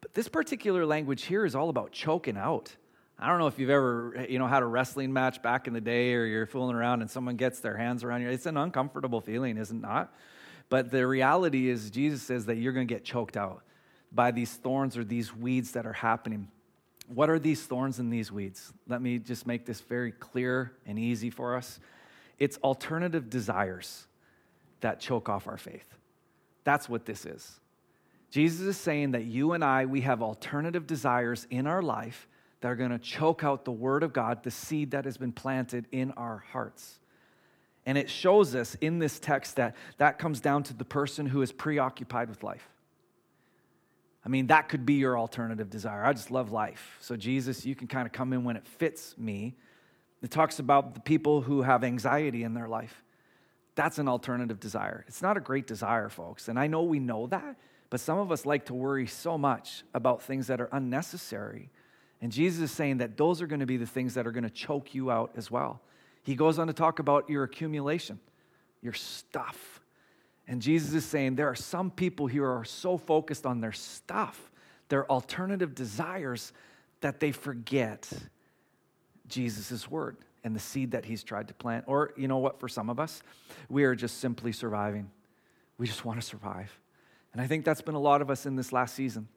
But 0.00 0.12
this 0.12 0.28
particular 0.28 0.84
language 0.84 1.24
here 1.24 1.46
is 1.46 1.54
all 1.54 1.70
about 1.70 1.92
choking 1.92 2.36
out. 2.36 2.76
I 3.18 3.28
don't 3.28 3.38
know 3.38 3.46
if 3.46 3.58
you've 3.58 3.70
ever, 3.70 4.26
you 4.28 4.38
know, 4.38 4.46
had 4.46 4.62
a 4.62 4.66
wrestling 4.66 5.12
match 5.12 5.40
back 5.40 5.66
in 5.66 5.72
the 5.72 5.80
day 5.80 6.12
or 6.14 6.26
you're 6.26 6.46
fooling 6.46 6.76
around 6.76 7.00
and 7.00 7.10
someone 7.10 7.36
gets 7.36 7.60
their 7.60 7.76
hands 7.76 8.04
around 8.04 8.20
you. 8.20 8.28
It's 8.28 8.46
an 8.46 8.56
uncomfortable 8.56 9.20
feeling, 9.20 9.56
isn't 9.56 9.78
it 9.78 9.80
not? 9.80 10.12
But 10.68 10.90
the 10.90 11.06
reality 11.06 11.68
is, 11.68 11.90
Jesus 11.90 12.22
says 12.22 12.46
that 12.46 12.56
you're 12.56 12.72
going 12.72 12.88
to 12.88 12.92
get 12.92 13.04
choked 13.04 13.36
out 13.36 13.62
by 14.12 14.30
these 14.30 14.52
thorns 14.52 14.96
or 14.96 15.04
these 15.04 15.34
weeds 15.34 15.72
that 15.72 15.86
are 15.86 15.92
happening. 15.92 16.48
What 17.06 17.28
are 17.30 17.38
these 17.38 17.64
thorns 17.64 17.98
and 17.98 18.12
these 18.12 18.32
weeds? 18.32 18.72
Let 18.88 19.02
me 19.02 19.18
just 19.18 19.46
make 19.46 19.66
this 19.66 19.80
very 19.80 20.12
clear 20.12 20.72
and 20.86 20.98
easy 20.98 21.30
for 21.30 21.56
us. 21.56 21.78
It's 22.38 22.56
alternative 22.58 23.30
desires 23.30 24.06
that 24.80 25.00
choke 25.00 25.28
off 25.28 25.46
our 25.46 25.56
faith. 25.56 25.86
That's 26.64 26.88
what 26.88 27.04
this 27.04 27.26
is. 27.26 27.60
Jesus 28.30 28.60
is 28.62 28.76
saying 28.76 29.12
that 29.12 29.24
you 29.24 29.52
and 29.52 29.62
I, 29.62 29.86
we 29.86 30.00
have 30.00 30.22
alternative 30.22 30.86
desires 30.86 31.46
in 31.50 31.66
our 31.66 31.82
life 31.82 32.26
that 32.60 32.68
are 32.68 32.76
going 32.76 32.90
to 32.90 32.98
choke 32.98 33.44
out 33.44 33.64
the 33.64 33.72
Word 33.72 34.02
of 34.02 34.12
God, 34.12 34.42
the 34.42 34.50
seed 34.50 34.92
that 34.92 35.04
has 35.04 35.16
been 35.16 35.32
planted 35.32 35.86
in 35.92 36.10
our 36.12 36.42
hearts. 36.50 36.98
And 37.86 37.98
it 37.98 38.08
shows 38.08 38.54
us 38.54 38.74
in 38.80 38.98
this 38.98 39.20
text 39.20 39.56
that 39.56 39.76
that 39.98 40.18
comes 40.18 40.40
down 40.40 40.62
to 40.64 40.74
the 40.74 40.84
person 40.84 41.26
who 41.26 41.42
is 41.42 41.52
preoccupied 41.52 42.28
with 42.28 42.42
life. 42.42 42.68
I 44.24 44.28
mean, 44.28 44.46
that 44.46 44.68
could 44.68 44.86
be 44.86 44.94
your 44.94 45.18
alternative 45.18 45.68
desire. 45.68 46.04
I 46.04 46.12
just 46.12 46.30
love 46.30 46.50
life. 46.50 46.96
So, 47.00 47.16
Jesus, 47.16 47.66
you 47.66 47.74
can 47.74 47.88
kind 47.88 48.06
of 48.06 48.12
come 48.12 48.32
in 48.32 48.44
when 48.44 48.56
it 48.56 48.66
fits 48.66 49.14
me. 49.18 49.54
It 50.22 50.30
talks 50.30 50.58
about 50.58 50.94
the 50.94 51.00
people 51.00 51.42
who 51.42 51.62
have 51.62 51.84
anxiety 51.84 52.42
in 52.42 52.54
their 52.54 52.68
life. 52.68 53.02
That's 53.74 53.98
an 53.98 54.08
alternative 54.08 54.60
desire. 54.60 55.04
It's 55.08 55.20
not 55.20 55.36
a 55.36 55.40
great 55.40 55.66
desire, 55.66 56.08
folks. 56.08 56.48
And 56.48 56.58
I 56.58 56.68
know 56.68 56.82
we 56.82 57.00
know 57.00 57.26
that, 57.26 57.56
but 57.90 58.00
some 58.00 58.18
of 58.18 58.32
us 58.32 58.46
like 58.46 58.66
to 58.66 58.74
worry 58.74 59.06
so 59.06 59.36
much 59.36 59.82
about 59.92 60.22
things 60.22 60.46
that 60.46 60.60
are 60.60 60.68
unnecessary 60.72 61.70
and 62.24 62.32
Jesus 62.32 62.70
is 62.70 62.72
saying 62.72 62.98
that 62.98 63.18
those 63.18 63.42
are 63.42 63.46
going 63.46 63.60
to 63.60 63.66
be 63.66 63.76
the 63.76 63.86
things 63.86 64.14
that 64.14 64.26
are 64.26 64.32
going 64.32 64.44
to 64.44 64.50
choke 64.50 64.94
you 64.94 65.10
out 65.10 65.32
as 65.36 65.50
well. 65.50 65.82
He 66.22 66.36
goes 66.36 66.58
on 66.58 66.68
to 66.68 66.72
talk 66.72 66.98
about 66.98 67.28
your 67.28 67.44
accumulation, 67.44 68.18
your 68.80 68.94
stuff. 68.94 69.82
And 70.46 70.60
Jesus 70.60 70.92
is 70.92 71.04
saying 71.04 71.36
there 71.36 71.48
are 71.48 71.54
some 71.54 71.90
people 71.90 72.28
who 72.28 72.42
are 72.42 72.64
so 72.64 72.96
focused 72.96 73.46
on 73.46 73.60
their 73.60 73.72
stuff, 73.72 74.50
their 74.88 75.10
alternative 75.10 75.74
desires, 75.74 76.52
that 77.00 77.20
they 77.20 77.32
forget 77.32 78.10
Jesus' 79.28 79.90
word 79.90 80.16
and 80.42 80.54
the 80.54 80.60
seed 80.60 80.90
that 80.90 81.04
he's 81.04 81.24
tried 81.24 81.48
to 81.48 81.54
plant. 81.54 81.84
Or, 81.86 82.12
you 82.16 82.28
know 82.28 82.38
what, 82.38 82.60
for 82.60 82.68
some 82.68 82.90
of 82.90 83.00
us, 83.00 83.22
we 83.68 83.84
are 83.84 83.94
just 83.94 84.18
simply 84.18 84.52
surviving. 84.52 85.10
We 85.78 85.86
just 85.86 86.04
want 86.04 86.20
to 86.20 86.26
survive. 86.26 86.78
And 87.32 87.40
I 87.40 87.46
think 87.46 87.64
that's 87.64 87.82
been 87.82 87.94
a 87.94 88.00
lot 88.00 88.22
of 88.22 88.30
us 88.30 88.46
in 88.46 88.54
this 88.54 88.72
last 88.72 88.94
season. 88.94 89.28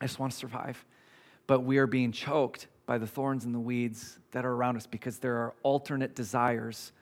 I 0.00 0.06
just 0.06 0.18
want 0.18 0.32
to 0.32 0.38
survive 0.38 0.84
but 1.46 1.60
we 1.60 1.78
are 1.78 1.86
being 1.86 2.12
choked 2.12 2.68
by 2.86 2.98
the 2.98 3.06
thorns 3.06 3.44
and 3.44 3.54
the 3.54 3.60
weeds 3.60 4.18
that 4.32 4.44
are 4.44 4.52
around 4.52 4.76
us 4.76 4.86
because 4.86 5.18
there 5.18 5.36
are 5.36 5.54
alternate 5.62 6.14
desires 6.14 6.92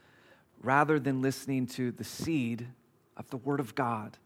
rather 0.62 0.98
than 0.98 1.22
listening 1.22 1.66
to 1.66 1.90
the 1.92 2.04
seed 2.04 2.66
of 3.16 3.28
the 3.30 3.36
Word 3.36 3.60
of 3.60 3.74
God. 3.74 4.16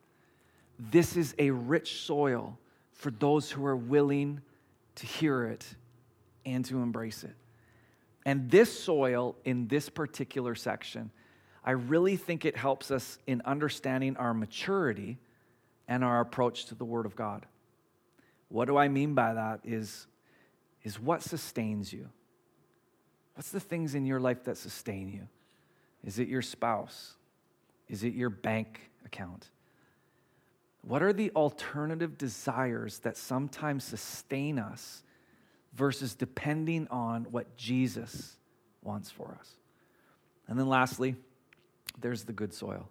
This 0.79 1.17
is 1.17 1.35
a 1.39 1.51
rich 1.51 2.03
soil 2.03 2.59
for 2.93 3.11
those 3.11 3.51
who 3.51 3.65
are 3.67 3.77
willing 3.77 4.41
to 4.97 5.07
hear 5.07 5.45
it 5.47 5.67
and 6.45 6.65
to 6.67 6.81
embrace 6.81 7.25
it. 7.25 7.35
And 8.25 8.51
this 8.51 8.77
soil 8.79 9.37
in 9.45 9.69
this 9.69 9.89
particular 9.89 10.55
section, 10.55 11.11
I 11.65 11.73
really 11.73 12.17
think 12.17 12.45
it 12.45 12.57
helps 12.57 12.91
us 12.91 13.19
in 13.27 13.43
understanding 13.45 14.17
our 14.17 14.35
maturity 14.35 15.19
and 15.89 16.03
our 16.03 16.21
approach 16.21 16.67
to 16.67 16.75
the 16.75 16.85
Word 16.85 17.07
of 17.07 17.17
God. 17.17 17.47
What 18.49 18.67
do 18.67 18.77
I 18.77 18.89
mean 18.89 19.15
by 19.15 19.35
that 19.35 19.61
is, 19.65 20.07
is 20.83 21.01
what 21.01 21.23
sustains 21.23 21.93
you? 21.93 22.09
What's 23.35 23.51
the 23.51 23.61
things 23.61 23.95
in 23.95 24.07
your 24.07 24.21
life 24.21 24.45
that 24.45 24.57
sustain 24.57 25.09
you? 25.09 25.29
Is 26.05 26.19
it 26.19 26.29
your 26.29 26.43
spouse? 26.43 27.15
Is 27.89 28.05
it 28.05 28.15
your 28.15 28.31
bank 28.31 28.91
account? 29.05 29.51
What 30.83 31.03
are 31.03 31.13
the 31.13 31.31
alternative 31.35 32.17
desires 32.17 33.01
that 33.01 33.17
sometimes 33.17 33.85
sustain 33.85 34.59
us 34.59 35.03
versus 35.75 36.15
depending 36.15 36.87
on 36.91 37.25
what 37.31 37.57
Jesus 37.57 38.37
wants 38.83 39.11
for 39.11 39.37
us? 39.39 39.51
And 40.47 40.59
then 40.59 40.69
lastly, 40.69 41.17
there's 42.01 42.25
the 42.25 42.33
good 42.33 42.55
soil. 42.55 42.89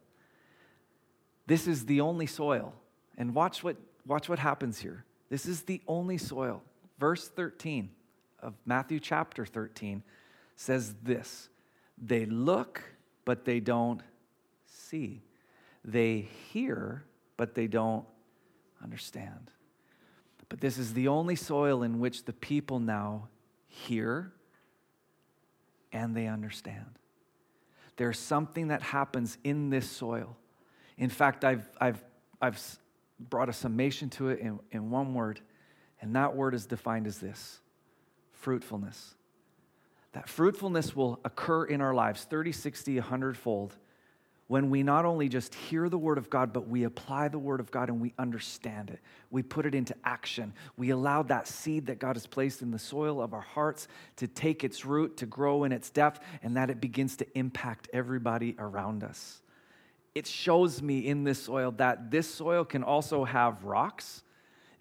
This 1.48 1.68
is 1.68 1.86
the 1.86 2.02
only 2.02 2.26
soil. 2.26 2.74
And 3.18 3.34
watch 3.34 3.64
what, 3.64 3.78
watch 4.06 4.28
what 4.28 4.40
happens 4.40 4.80
here. 4.80 5.06
This 5.30 5.46
is 5.46 5.62
the 5.62 5.82
only 5.88 6.18
soil. 6.18 6.64
Verse 7.00 7.28
13 7.30 7.90
of 8.40 8.56
Matthew 8.66 9.00
chapter 9.00 9.46
13 9.46 10.04
says 10.56 10.96
this 11.02 11.50
They 11.98 12.26
look, 12.26 12.82
but 13.24 13.46
they 13.46 13.60
don't 13.60 14.02
see. 14.76 15.24
They 15.84 16.28
hear, 16.52 17.04
but 17.38 17.56
they 17.56 17.68
don't 17.68 18.06
understand. 18.84 19.52
But 20.50 20.62
this 20.62 20.78
is 20.78 20.94
the 20.94 21.08
only 21.08 21.36
soil 21.36 21.84
in 21.84 22.00
which 22.00 22.26
the 22.26 22.34
people 22.34 22.80
now 22.80 23.30
hear 23.68 24.32
and 25.92 26.16
they 26.16 26.28
understand. 26.28 27.00
There's 27.98 28.20
something 28.20 28.68
that 28.68 28.82
happens 28.82 29.38
in 29.44 29.70
this 29.70 29.90
soil. 29.90 30.36
In 30.98 31.10
fact, 31.10 31.44
I've, 31.44 31.68
I've, 31.80 32.04
I've 32.42 32.62
brought 33.20 33.50
a 33.50 33.54
summation 33.54 34.10
to 34.12 34.30
it 34.30 34.40
in, 34.40 34.60
in 34.72 34.90
one 34.92 35.14
word, 35.14 35.40
and 36.02 36.16
that 36.16 36.36
word 36.36 36.54
is 36.54 36.66
defined 36.66 37.08
as 37.08 37.20
this 37.20 37.60
fruitfulness. 38.34 39.16
That 40.12 40.30
fruitfulness 40.30 40.96
will 40.96 41.20
occur 41.26 41.66
in 41.66 41.82
our 41.82 41.94
lives 41.94 42.26
30, 42.26 42.52
60, 42.52 42.96
100 42.96 43.38
fold 43.38 43.78
when 44.48 44.70
we 44.70 44.84
not 44.84 45.06
only 45.06 45.28
just 45.28 45.56
hear 45.56 45.90
the 45.90 45.98
Word 45.98 46.18
of 46.18 46.30
God, 46.30 46.54
but 46.54 46.68
we 46.68 46.84
apply 46.84 47.30
the 47.30 47.40
Word 47.40 47.60
of 47.60 47.72
God 47.72 47.90
and 47.90 48.00
we 48.00 48.14
understand 48.20 48.92
it. 48.92 49.00
We 49.32 49.42
put 49.42 49.66
it 49.66 49.74
into 49.74 49.96
action. 50.04 50.54
We 50.78 50.92
allow 50.92 51.24
that 51.24 51.48
seed 51.48 51.88
that 51.88 51.98
God 51.98 52.16
has 52.16 52.28
placed 52.28 52.62
in 52.62 52.70
the 52.70 52.80
soil 52.80 53.22
of 53.22 53.34
our 53.34 53.42
hearts 53.42 53.88
to 54.18 54.28
take 54.28 54.64
its 54.64 54.86
root, 54.86 55.18
to 55.18 55.26
grow 55.26 55.64
in 55.64 55.72
its 55.72 55.90
depth, 55.90 56.20
and 56.44 56.56
that 56.58 56.70
it 56.70 56.80
begins 56.80 57.18
to 57.18 57.38
impact 57.38 57.90
everybody 57.92 58.56
around 58.60 59.04
us. 59.04 59.42
It 60.14 60.28
shows 60.28 60.82
me 60.82 61.00
in 61.00 61.24
this 61.24 61.44
soil 61.44 61.72
that 61.78 62.12
this 62.12 62.32
soil 62.32 62.64
can 62.66 62.84
also 62.84 63.26
have 63.26 63.64
rocks 63.64 64.22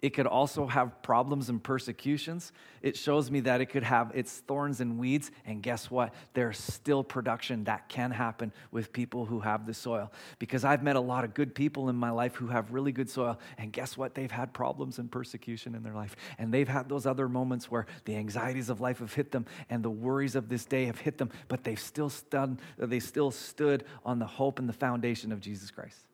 it 0.05 0.13
could 0.13 0.27
also 0.27 0.67
have 0.67 1.01
problems 1.01 1.49
and 1.49 1.63
persecutions. 1.63 2.51
It 2.83 2.95
shows 2.95 3.31
me 3.31 3.39
that 3.39 3.59
it 3.59 3.65
could 3.65 3.81
have 3.81 4.11
its 4.13 4.37
thorns 4.37 4.79
and 4.79 4.99
weeds. 4.99 5.31
And 5.47 5.63
guess 5.63 5.89
what? 5.89 6.13
There's 6.35 6.59
still 6.59 7.03
production 7.03 7.63
that 7.63 7.89
can 7.89 8.11
happen 8.11 8.53
with 8.69 8.93
people 8.93 9.25
who 9.25 9.39
have 9.39 9.65
the 9.65 9.73
soil. 9.73 10.11
Because 10.37 10.63
I've 10.63 10.83
met 10.83 10.95
a 10.95 10.99
lot 10.99 11.23
of 11.23 11.33
good 11.33 11.55
people 11.55 11.89
in 11.89 11.95
my 11.95 12.11
life 12.11 12.35
who 12.35 12.45
have 12.49 12.71
really 12.71 12.91
good 12.91 13.09
soil. 13.09 13.39
And 13.57 13.73
guess 13.73 13.97
what? 13.97 14.13
They've 14.13 14.29
had 14.29 14.53
problems 14.53 14.99
and 14.99 15.11
persecution 15.11 15.73
in 15.73 15.81
their 15.81 15.95
life. 15.95 16.15
And 16.37 16.53
they've 16.53 16.69
had 16.69 16.87
those 16.87 17.07
other 17.07 17.27
moments 17.27 17.71
where 17.71 17.87
the 18.03 18.15
anxieties 18.15 18.69
of 18.69 18.79
life 18.79 18.99
have 18.99 19.15
hit 19.15 19.31
them 19.31 19.47
and 19.71 19.81
the 19.81 19.89
worries 19.89 20.35
of 20.35 20.49
this 20.49 20.65
day 20.65 20.85
have 20.85 20.99
hit 20.99 21.17
them, 21.17 21.31
but 21.47 21.63
they've 21.63 21.79
still 21.79 22.11
stood, 22.11 22.59
they 22.77 22.99
still 22.99 23.31
stood 23.31 23.85
on 24.05 24.19
the 24.19 24.27
hope 24.27 24.59
and 24.59 24.69
the 24.69 24.73
foundation 24.73 25.31
of 25.31 25.39
Jesus 25.39 25.71
Christ. 25.71 26.05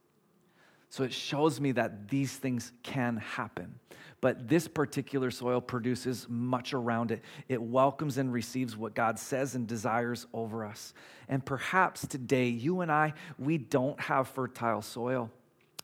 So 0.92 1.06
it 1.06 1.14
shows 1.14 1.62
me 1.62 1.72
that 1.72 2.10
these 2.10 2.36
things 2.36 2.74
can 2.84 3.16
happen. 3.16 3.80
But 4.20 4.50
this 4.50 4.68
particular 4.68 5.32
soil 5.32 5.62
produces 5.62 6.28
much 6.30 6.74
around 6.74 7.12
it. 7.12 7.24
It 7.48 7.62
welcomes 7.62 8.18
and 8.18 8.32
receives 8.32 8.76
what 8.76 8.94
God 8.94 9.18
says 9.18 9.56
and 9.56 9.66
desires 9.66 10.28
over 10.34 10.66
us. 10.66 10.94
And 11.30 11.46
perhaps 11.46 12.06
today, 12.06 12.50
you 12.50 12.82
and 12.82 12.92
I, 12.92 13.14
we 13.40 13.58
don't 13.58 14.00
have 14.02 14.28
fertile 14.28 14.82
soil 14.82 15.32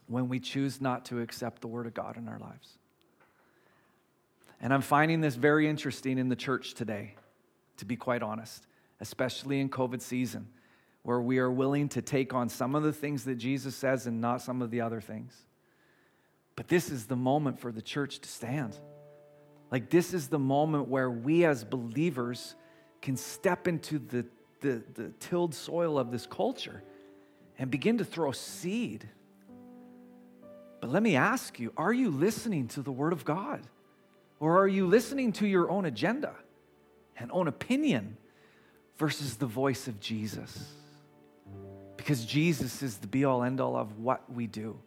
when 0.08 0.28
we 0.28 0.42
choose 0.42 0.82
not 0.82 1.06
to 1.06 1.22
accept 1.22 1.62
the 1.62 1.68
Word 1.68 1.88
of 1.88 1.94
God 1.94 2.18
in 2.18 2.28
our 2.28 2.38
lives. 2.38 2.78
And 4.60 4.74
I'm 4.74 4.82
finding 4.82 5.22
this 5.22 5.36
very 5.36 5.70
interesting 5.70 6.18
in 6.18 6.28
the 6.28 6.36
church 6.36 6.74
today, 6.74 7.16
to 7.78 7.86
be 7.86 7.96
quite 7.96 8.22
honest, 8.22 8.68
especially 9.00 9.62
in 9.62 9.70
COVID 9.70 10.02
season 10.02 10.50
where 11.08 11.22
we 11.22 11.38
are 11.38 11.50
willing 11.50 11.88
to 11.88 12.02
take 12.02 12.34
on 12.34 12.50
some 12.50 12.76
of 12.76 12.84
the 12.84 12.92
things 12.92 13.24
that 13.24 13.36
Jesus 13.36 13.74
says 13.78 14.08
and 14.08 14.20
not 14.20 14.42
some 14.42 14.62
of 14.62 14.72
the 14.72 14.82
other 14.82 15.00
things. 15.00 15.34
But 16.58 16.68
this 16.68 16.90
is 16.90 17.06
the 17.06 17.16
moment 17.16 17.62
for 17.62 17.72
the 17.72 17.82
church 17.82 18.20
to 18.20 18.28
stand. 18.28 18.78
Like, 19.72 19.90
this 19.90 20.14
is 20.14 20.28
the 20.28 20.38
moment 20.38 20.90
where 20.90 21.10
we 21.10 21.46
as 21.46 21.64
believers 21.64 22.56
can 23.02 23.16
step 23.16 23.70
into 23.70 24.00
the, 24.00 24.26
the, 24.60 24.84
the 24.96 25.14
tilled 25.22 25.56
soil 25.56 25.98
of 25.98 26.12
this 26.12 26.26
culture 26.26 26.84
and 27.58 27.72
begin 27.72 28.00
to 28.00 28.04
throw 28.04 28.34
seed. 28.34 29.08
But 30.82 30.90
let 30.90 31.02
me 31.02 31.16
ask 31.16 31.58
you 31.58 31.72
are 31.78 31.94
you 31.94 32.12
listening 32.12 32.68
to 32.68 32.82
the 32.82 32.92
Word 32.92 33.14
of 33.14 33.24
God? 33.24 33.62
Or 34.42 34.62
are 34.62 34.68
you 34.68 34.86
listening 34.86 35.32
to 35.32 35.48
your 35.48 35.72
own 35.72 35.86
agenda 35.86 36.36
and 37.18 37.32
own 37.32 37.48
opinion 37.48 38.18
versus 38.98 39.38
the 39.38 39.46
voice 39.46 39.88
of 39.88 40.02
Jesus? 40.02 40.74
Because 42.08 42.24
Jesus 42.24 42.82
is 42.82 43.00
the 43.00 43.08
be 43.08 43.26
all 43.26 43.44
end 43.44 43.60
all 43.60 43.76
of 43.76 44.00
what 44.00 44.32
we 44.32 44.48
do. 44.48 44.80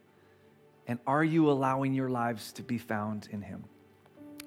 And 0.87 0.97
are 1.05 1.23
you 1.23 1.51
allowing 1.51 1.93
your 1.93 2.09
lives 2.09 2.51
to 2.53 2.63
be 2.63 2.79
found 2.79 3.29
in 3.29 3.43
Him? 3.43 3.63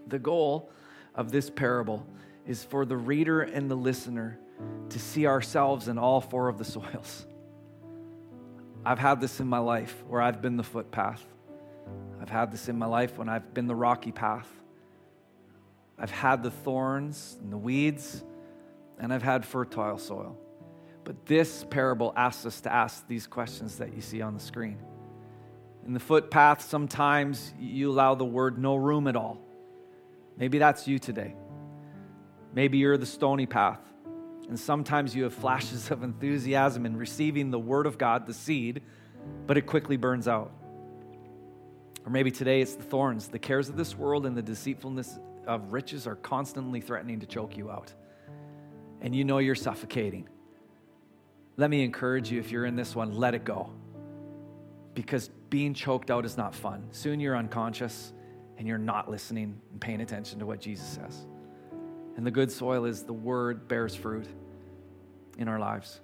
The 0.08 0.18
goal 0.18 0.72
of 1.14 1.30
this 1.30 1.48
parable 1.48 2.04
is 2.44 2.64
for 2.64 2.84
the 2.84 2.96
reader 2.96 3.42
and 3.42 3.70
the 3.70 3.76
listener 3.76 4.40
to 4.88 4.98
see 4.98 5.24
ourselves 5.24 5.86
in 5.86 5.98
all 5.98 6.20
four 6.20 6.48
of 6.48 6.58
the 6.58 6.64
soils. 6.64 7.26
I've 8.84 8.98
had 8.98 9.20
this 9.20 9.38
in 9.38 9.46
my 9.46 9.60
life 9.60 10.02
where 10.08 10.20
I've 10.20 10.42
been 10.42 10.56
the 10.56 10.64
footpath. 10.64 11.24
I've 12.20 12.28
had 12.28 12.50
this 12.50 12.68
in 12.68 12.76
my 12.76 12.86
life 12.86 13.18
when 13.18 13.28
I've 13.28 13.54
been 13.54 13.68
the 13.68 13.76
rocky 13.76 14.10
path. 14.10 14.48
I've 15.96 16.10
had 16.10 16.42
the 16.42 16.50
thorns 16.50 17.38
and 17.40 17.52
the 17.52 17.56
weeds, 17.56 18.24
and 18.98 19.12
I've 19.14 19.22
had 19.22 19.46
fertile 19.46 19.96
soil. 19.96 20.36
But 21.04 21.26
this 21.26 21.64
parable 21.68 22.12
asks 22.16 22.46
us 22.46 22.60
to 22.62 22.72
ask 22.72 23.06
these 23.06 23.26
questions 23.26 23.76
that 23.78 23.94
you 23.94 24.00
see 24.00 24.22
on 24.22 24.34
the 24.34 24.40
screen. 24.40 24.78
In 25.86 25.92
the 25.92 26.00
footpath, 26.00 26.62
sometimes 26.62 27.52
you 27.58 27.90
allow 27.90 28.14
the 28.14 28.24
word 28.24 28.58
no 28.58 28.74
room 28.76 29.06
at 29.06 29.16
all. 29.16 29.38
Maybe 30.38 30.58
that's 30.58 30.88
you 30.88 30.98
today. 30.98 31.34
Maybe 32.54 32.78
you're 32.78 32.96
the 32.96 33.06
stony 33.06 33.46
path. 33.46 33.80
And 34.48 34.58
sometimes 34.58 35.14
you 35.14 35.24
have 35.24 35.34
flashes 35.34 35.90
of 35.90 36.02
enthusiasm 36.02 36.86
in 36.86 36.96
receiving 36.96 37.50
the 37.50 37.58
word 37.58 37.86
of 37.86 37.98
God, 37.98 38.26
the 38.26 38.34
seed, 38.34 38.82
but 39.46 39.58
it 39.58 39.62
quickly 39.62 39.96
burns 39.96 40.26
out. 40.26 40.52
Or 42.04 42.10
maybe 42.10 42.30
today 42.30 42.60
it's 42.60 42.74
the 42.74 42.82
thorns. 42.82 43.28
The 43.28 43.38
cares 43.38 43.68
of 43.68 43.76
this 43.76 43.96
world 43.96 44.26
and 44.26 44.36
the 44.36 44.42
deceitfulness 44.42 45.18
of 45.46 45.72
riches 45.72 46.06
are 46.06 46.16
constantly 46.16 46.80
threatening 46.80 47.20
to 47.20 47.26
choke 47.26 47.56
you 47.56 47.70
out. 47.70 47.92
And 49.00 49.14
you 49.14 49.24
know 49.24 49.38
you're 49.38 49.54
suffocating. 49.54 50.28
Let 51.56 51.70
me 51.70 51.84
encourage 51.84 52.30
you 52.30 52.40
if 52.40 52.50
you're 52.50 52.66
in 52.66 52.74
this 52.74 52.96
one, 52.96 53.14
let 53.14 53.34
it 53.34 53.44
go. 53.44 53.70
Because 54.94 55.28
being 55.50 55.74
choked 55.74 56.10
out 56.10 56.24
is 56.24 56.36
not 56.36 56.54
fun. 56.54 56.88
Soon 56.90 57.20
you're 57.20 57.36
unconscious 57.36 58.12
and 58.58 58.66
you're 58.66 58.78
not 58.78 59.10
listening 59.10 59.60
and 59.70 59.80
paying 59.80 60.00
attention 60.00 60.38
to 60.40 60.46
what 60.46 60.60
Jesus 60.60 60.86
says. 60.86 61.26
And 62.16 62.26
the 62.26 62.30
good 62.30 62.50
soil 62.50 62.84
is 62.84 63.02
the 63.02 63.12
word 63.12 63.68
bears 63.68 63.94
fruit 63.94 64.26
in 65.38 65.48
our 65.48 65.58
lives. 65.58 66.00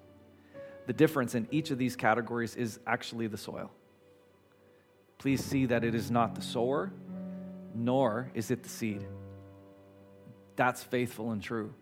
The 0.86 0.92
difference 0.92 1.34
in 1.34 1.46
each 1.50 1.70
of 1.70 1.78
these 1.78 1.94
categories 1.94 2.56
is 2.56 2.80
actually 2.86 3.26
the 3.28 3.36
soil. 3.36 3.70
Please 5.18 5.44
see 5.44 5.66
that 5.66 5.84
it 5.84 5.94
is 5.94 6.10
not 6.10 6.34
the 6.34 6.42
sower, 6.42 6.92
nor 7.74 8.30
is 8.34 8.50
it 8.50 8.62
the 8.62 8.68
seed. 8.68 9.04
That's 10.56 10.82
faithful 10.82 11.32
and 11.32 11.42
true. 11.42 11.74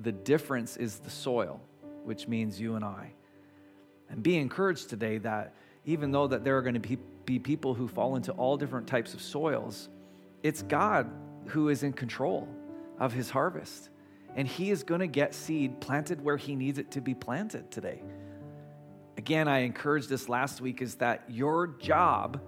The 0.00 0.12
difference 0.12 0.76
is 0.76 0.98
the 0.98 1.10
soil 1.10 1.60
which 2.08 2.26
means 2.26 2.58
you 2.58 2.74
and 2.74 2.82
I. 2.82 3.12
And 4.08 4.22
be 4.22 4.38
encouraged 4.38 4.88
today 4.88 5.18
that 5.18 5.54
even 5.84 6.10
though 6.10 6.26
that 6.26 6.42
there 6.42 6.56
are 6.56 6.62
going 6.62 6.72
to 6.72 6.80
be, 6.80 6.96
be 7.26 7.38
people 7.38 7.74
who 7.74 7.86
fall 7.86 8.16
into 8.16 8.32
all 8.32 8.56
different 8.56 8.86
types 8.86 9.12
of 9.12 9.20
soils, 9.20 9.90
it's 10.42 10.62
God 10.62 11.10
who 11.48 11.68
is 11.68 11.82
in 11.82 11.92
control 11.92 12.48
of 12.98 13.12
his 13.12 13.28
harvest. 13.28 13.90
And 14.36 14.48
he 14.48 14.70
is 14.70 14.84
going 14.84 15.00
to 15.00 15.06
get 15.06 15.34
seed 15.34 15.82
planted 15.82 16.24
where 16.24 16.38
he 16.38 16.56
needs 16.56 16.78
it 16.78 16.90
to 16.92 17.02
be 17.02 17.12
planted 17.12 17.70
today. 17.70 18.00
Again, 19.18 19.46
I 19.46 19.58
encouraged 19.58 20.08
this 20.08 20.30
last 20.30 20.62
week 20.62 20.80
is 20.80 20.94
that 20.96 21.24
your 21.28 21.66
job 21.66 22.40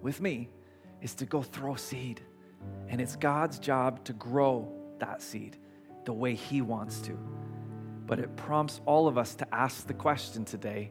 with 0.00 0.20
me 0.20 0.48
is 1.02 1.16
to 1.16 1.24
go 1.24 1.42
throw 1.42 1.74
seed. 1.74 2.20
And 2.88 3.00
it's 3.00 3.16
God's 3.16 3.58
job 3.58 4.04
to 4.04 4.12
grow 4.12 4.72
that 5.00 5.22
seed 5.22 5.56
the 6.04 6.12
way 6.12 6.36
he 6.36 6.62
wants 6.62 7.00
to 7.00 7.18
but 8.08 8.18
it 8.18 8.34
prompts 8.36 8.80
all 8.86 9.06
of 9.06 9.18
us 9.18 9.34
to 9.36 9.54
ask 9.54 9.86
the 9.86 9.94
question 9.94 10.44
today 10.44 10.90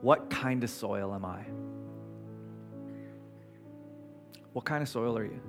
what 0.00 0.30
kind 0.30 0.62
of 0.62 0.70
soil 0.70 1.12
am 1.12 1.24
I? 1.24 1.40
What 4.52 4.64
kind 4.64 4.80
of 4.80 4.88
soil 4.88 5.18
are 5.18 5.24
you 5.24 5.40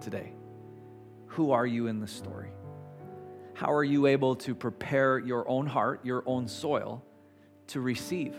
today? 0.00 0.32
Who 1.26 1.50
are 1.50 1.66
you 1.66 1.88
in 1.88 1.98
the 1.98 2.06
story? 2.06 2.50
How 3.54 3.72
are 3.72 3.82
you 3.82 4.06
able 4.06 4.36
to 4.36 4.54
prepare 4.54 5.18
your 5.18 5.48
own 5.48 5.66
heart, 5.66 6.04
your 6.04 6.22
own 6.26 6.46
soil, 6.46 7.04
to 7.68 7.80
receive 7.80 8.36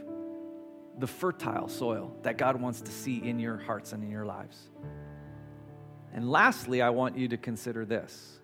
the 0.98 1.08
fertile 1.08 1.68
soil 1.68 2.16
that 2.24 2.38
God 2.38 2.62
wants 2.62 2.80
to 2.82 2.92
see 2.92 3.18
in 3.18 3.38
your 3.38 3.58
hearts 3.58 3.92
and 3.92 4.02
in 4.02 4.10
your 4.10 4.26
lives? 4.26 4.58
And 6.14 6.32
lastly, 6.32 6.82
I 6.82 6.92
want 6.92 7.18
you 7.18 7.28
to 7.28 7.38
consider 7.38 7.86
this 7.86 8.40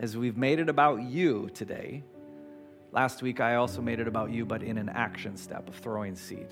as 0.00 0.16
we've 0.16 0.38
made 0.38 0.58
it 0.58 0.70
about 0.70 1.02
you 1.02 1.50
today, 1.52 2.02
last 2.90 3.20
week 3.20 3.38
I 3.38 3.56
also 3.56 3.82
made 3.82 4.00
it 4.00 4.08
about 4.08 4.30
you, 4.30 4.46
but 4.46 4.62
in 4.62 4.78
an 4.78 4.88
action 4.88 5.36
step 5.36 5.68
of 5.68 5.74
throwing 5.74 6.16
seed. 6.16 6.48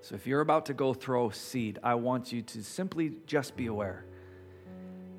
So 0.00 0.14
if 0.14 0.26
you're 0.26 0.40
about 0.40 0.66
to 0.66 0.74
go 0.74 0.94
throw 0.94 1.28
seed, 1.28 1.78
I 1.82 1.94
want 1.96 2.32
you 2.32 2.40
to 2.40 2.64
simply 2.64 3.12
just 3.26 3.56
be 3.56 3.66
aware 3.66 4.06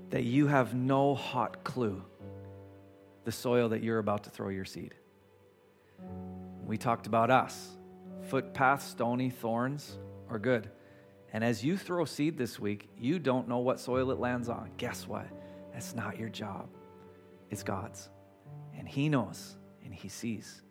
that 0.10 0.24
you 0.24 0.48
have 0.48 0.74
no 0.74 1.14
hot 1.14 1.64
clue 1.64 2.04
the 3.24 3.32
soil 3.32 3.70
that 3.70 3.84
you're 3.84 4.00
about 4.00 4.24
to 4.24 4.32
throw 4.32 4.50
your 4.50 4.66
seed. 4.66 4.96
We 6.66 6.78
talked 6.78 7.06
about 7.06 7.30
us 7.30 7.70
footpath, 8.24 8.84
stony, 8.84 9.30
thorns. 9.30 10.00
are 10.28 10.40
good. 10.40 10.72
And 11.34 11.44
as 11.44 11.64
you 11.64 11.78
throw 11.78 12.06
seed 12.06 12.36
this 12.36 12.60
week, 12.60 12.90
you 12.98 13.20
don't 13.20 13.48
know 13.48 13.60
what 13.60 13.80
soil 13.80 14.10
it 14.10 14.20
lands 14.20 14.50
on. 14.50 14.72
Guess 14.78 15.08
what? 15.08 15.28
That's 15.72 15.94
not 15.94 16.18
your 16.18 16.30
job, 16.30 16.68
it's 17.50 17.64
God's. 17.64 18.10
And 18.78 18.88
He 18.88 19.10
knows 19.10 19.56
and 19.84 19.94
He 19.94 20.10
sees. 20.10 20.62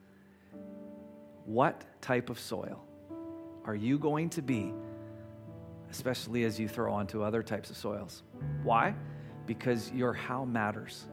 What 1.45 1.85
type 2.01 2.31
of 2.31 2.39
soil 2.39 2.85
are 3.65 3.75
you 3.75 3.99
going 3.99 4.31
to 4.31 4.43
be, 4.43 4.73
especially 5.91 6.45
as 6.45 6.59
you 6.59 6.69
throw 6.69 6.93
onto 6.93 7.23
other 7.23 7.43
types 7.43 7.71
of 7.71 7.77
soils? 7.77 8.23
Why? 8.63 8.95
Because 9.47 9.91
your 9.93 10.13
how 10.13 10.45
matters 10.45 11.07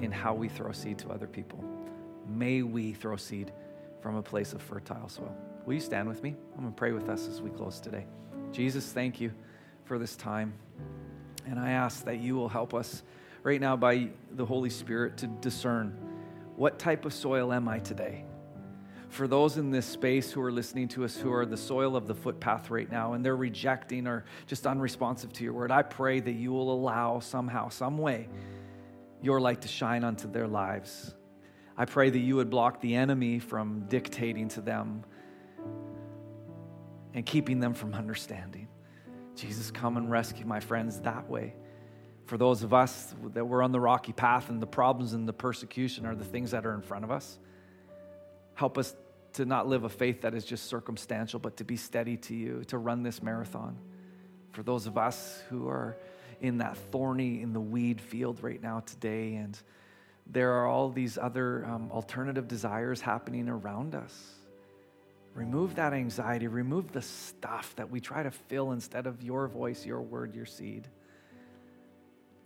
in 0.00 0.10
how 0.10 0.34
we 0.34 0.48
throw 0.48 0.72
seed 0.72 0.98
to 0.98 1.10
other 1.10 1.26
people. 1.26 1.62
May 2.28 2.62
we 2.62 2.92
throw 2.92 3.16
seed 3.16 3.52
from 4.00 4.16
a 4.16 4.22
place 4.22 4.52
of 4.52 4.62
fertile 4.62 5.08
soil. 5.08 5.34
Will 5.66 5.74
you 5.74 5.80
stand 5.80 6.08
with 6.08 6.22
me? 6.22 6.34
I'm 6.54 6.62
going 6.62 6.72
to 6.72 6.76
pray 6.76 6.92
with 6.92 7.08
us 7.08 7.28
as 7.28 7.40
we 7.40 7.50
close 7.50 7.80
today. 7.80 8.06
Jesus, 8.52 8.92
thank 8.92 9.20
you 9.20 9.32
for 9.84 9.98
this 9.98 10.16
time. 10.16 10.54
And 11.46 11.58
I 11.58 11.70
ask 11.72 12.04
that 12.04 12.18
you 12.20 12.34
will 12.34 12.48
help 12.48 12.74
us 12.74 13.02
right 13.44 13.60
now 13.60 13.76
by 13.76 14.08
the 14.32 14.44
Holy 14.44 14.70
Spirit 14.70 15.18
to 15.18 15.28
discern 15.28 15.96
what 16.56 16.78
type 16.78 17.04
of 17.04 17.12
soil 17.12 17.52
am 17.52 17.68
I 17.68 17.78
today? 17.78 18.24
For 19.10 19.28
those 19.28 19.58
in 19.58 19.70
this 19.70 19.86
space 19.86 20.32
who 20.32 20.40
are 20.40 20.50
listening 20.50 20.88
to 20.88 21.04
us 21.04 21.16
who 21.16 21.32
are 21.32 21.46
the 21.46 21.56
soil 21.56 21.94
of 21.94 22.08
the 22.08 22.14
footpath 22.14 22.70
right 22.70 22.90
now 22.90 23.12
and 23.12 23.24
they're 23.24 23.36
rejecting 23.36 24.08
or 24.08 24.24
just 24.46 24.66
unresponsive 24.66 25.32
to 25.34 25.44
your 25.44 25.52
word, 25.52 25.70
I 25.70 25.82
pray 25.82 26.18
that 26.20 26.32
you 26.32 26.52
will 26.52 26.72
allow 26.72 27.20
somehow, 27.20 27.68
some 27.68 27.98
way, 27.98 28.28
your 29.22 29.40
light 29.40 29.60
to 29.62 29.68
shine 29.68 30.04
onto 30.04 30.28
their 30.28 30.48
lives. 30.48 31.14
I 31.76 31.84
pray 31.84 32.10
that 32.10 32.18
you 32.18 32.36
would 32.36 32.50
block 32.50 32.80
the 32.80 32.94
enemy 32.94 33.38
from 33.40 33.84
dictating 33.88 34.48
to 34.50 34.60
them 34.60 35.04
and 37.12 37.26
keeping 37.26 37.60
them 37.60 37.74
from 37.74 37.94
understanding. 37.94 38.68
Jesus, 39.36 39.70
come 39.70 39.96
and 39.96 40.10
rescue 40.10 40.46
my 40.46 40.60
friends 40.60 41.00
that 41.00 41.28
way. 41.28 41.54
For 42.26 42.38
those 42.38 42.62
of 42.62 42.72
us 42.72 43.14
that 43.34 43.44
we're 43.44 43.62
on 43.62 43.72
the 43.72 43.80
rocky 43.80 44.12
path 44.12 44.48
and 44.48 44.60
the 44.60 44.66
problems 44.66 45.12
and 45.12 45.28
the 45.28 45.32
persecution 45.32 46.06
are 46.06 46.14
the 46.14 46.24
things 46.24 46.52
that 46.52 46.64
are 46.64 46.74
in 46.74 46.80
front 46.80 47.04
of 47.04 47.10
us, 47.10 47.38
help 48.54 48.78
us 48.78 48.94
to 49.34 49.44
not 49.44 49.68
live 49.68 49.84
a 49.84 49.88
faith 49.88 50.22
that 50.22 50.34
is 50.34 50.44
just 50.44 50.66
circumstantial, 50.66 51.38
but 51.38 51.56
to 51.58 51.64
be 51.64 51.76
steady 51.76 52.16
to 52.16 52.34
you, 52.34 52.64
to 52.68 52.78
run 52.78 53.02
this 53.02 53.22
marathon. 53.22 53.76
For 54.52 54.62
those 54.62 54.86
of 54.86 54.96
us 54.96 55.42
who 55.50 55.68
are 55.68 55.96
in 56.40 56.58
that 56.58 56.76
thorny, 56.76 57.42
in 57.42 57.52
the 57.52 57.60
weed 57.60 58.00
field 58.00 58.42
right 58.42 58.62
now 58.62 58.80
today, 58.80 59.34
and 59.34 59.58
there 60.26 60.52
are 60.52 60.66
all 60.66 60.88
these 60.88 61.18
other 61.18 61.66
um, 61.66 61.90
alternative 61.90 62.48
desires 62.48 63.00
happening 63.00 63.48
around 63.48 63.94
us. 63.94 64.34
Remove 65.34 65.74
that 65.74 65.92
anxiety, 65.92 66.46
remove 66.46 66.92
the 66.92 67.02
stuff 67.02 67.74
that 67.76 67.90
we 67.90 68.00
try 68.00 68.22
to 68.22 68.30
fill 68.30 68.70
instead 68.72 69.06
of 69.06 69.22
your 69.22 69.48
voice, 69.48 69.84
your 69.84 70.00
word, 70.00 70.34
your 70.34 70.46
seed. 70.46 70.88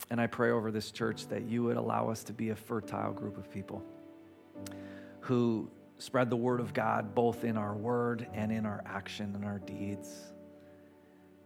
And 0.09 0.19
I 0.19 0.27
pray 0.27 0.51
over 0.51 0.71
this 0.71 0.91
church 0.91 1.27
that 1.27 1.43
you 1.43 1.63
would 1.63 1.77
allow 1.77 2.09
us 2.09 2.23
to 2.25 2.33
be 2.33 2.49
a 2.49 2.55
fertile 2.55 3.13
group 3.13 3.37
of 3.37 3.51
people 3.51 3.83
who 5.21 5.69
spread 5.99 6.29
the 6.29 6.35
word 6.35 6.59
of 6.59 6.73
God 6.73 7.13
both 7.13 7.43
in 7.43 7.57
our 7.57 7.75
word 7.75 8.27
and 8.33 8.51
in 8.51 8.65
our 8.65 8.81
action 8.85 9.35
and 9.35 9.45
our 9.45 9.59
deeds. 9.59 10.33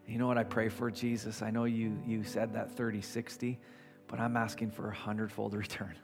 You 0.08 0.18
know 0.18 0.28
what 0.28 0.38
I 0.38 0.44
pray 0.44 0.70
for, 0.70 0.92
Jesus? 0.92 1.42
I 1.42 1.50
know 1.50 1.66
you, 1.66 1.98
you 2.06 2.24
said 2.24 2.54
that 2.54 2.72
30, 2.72 3.02
60, 3.02 3.60
but 4.08 4.20
I'm 4.20 4.38
asking 4.38 4.72
for 4.72 4.90
a 4.90 4.94
hundredfold 4.94 5.54
return 5.56 5.96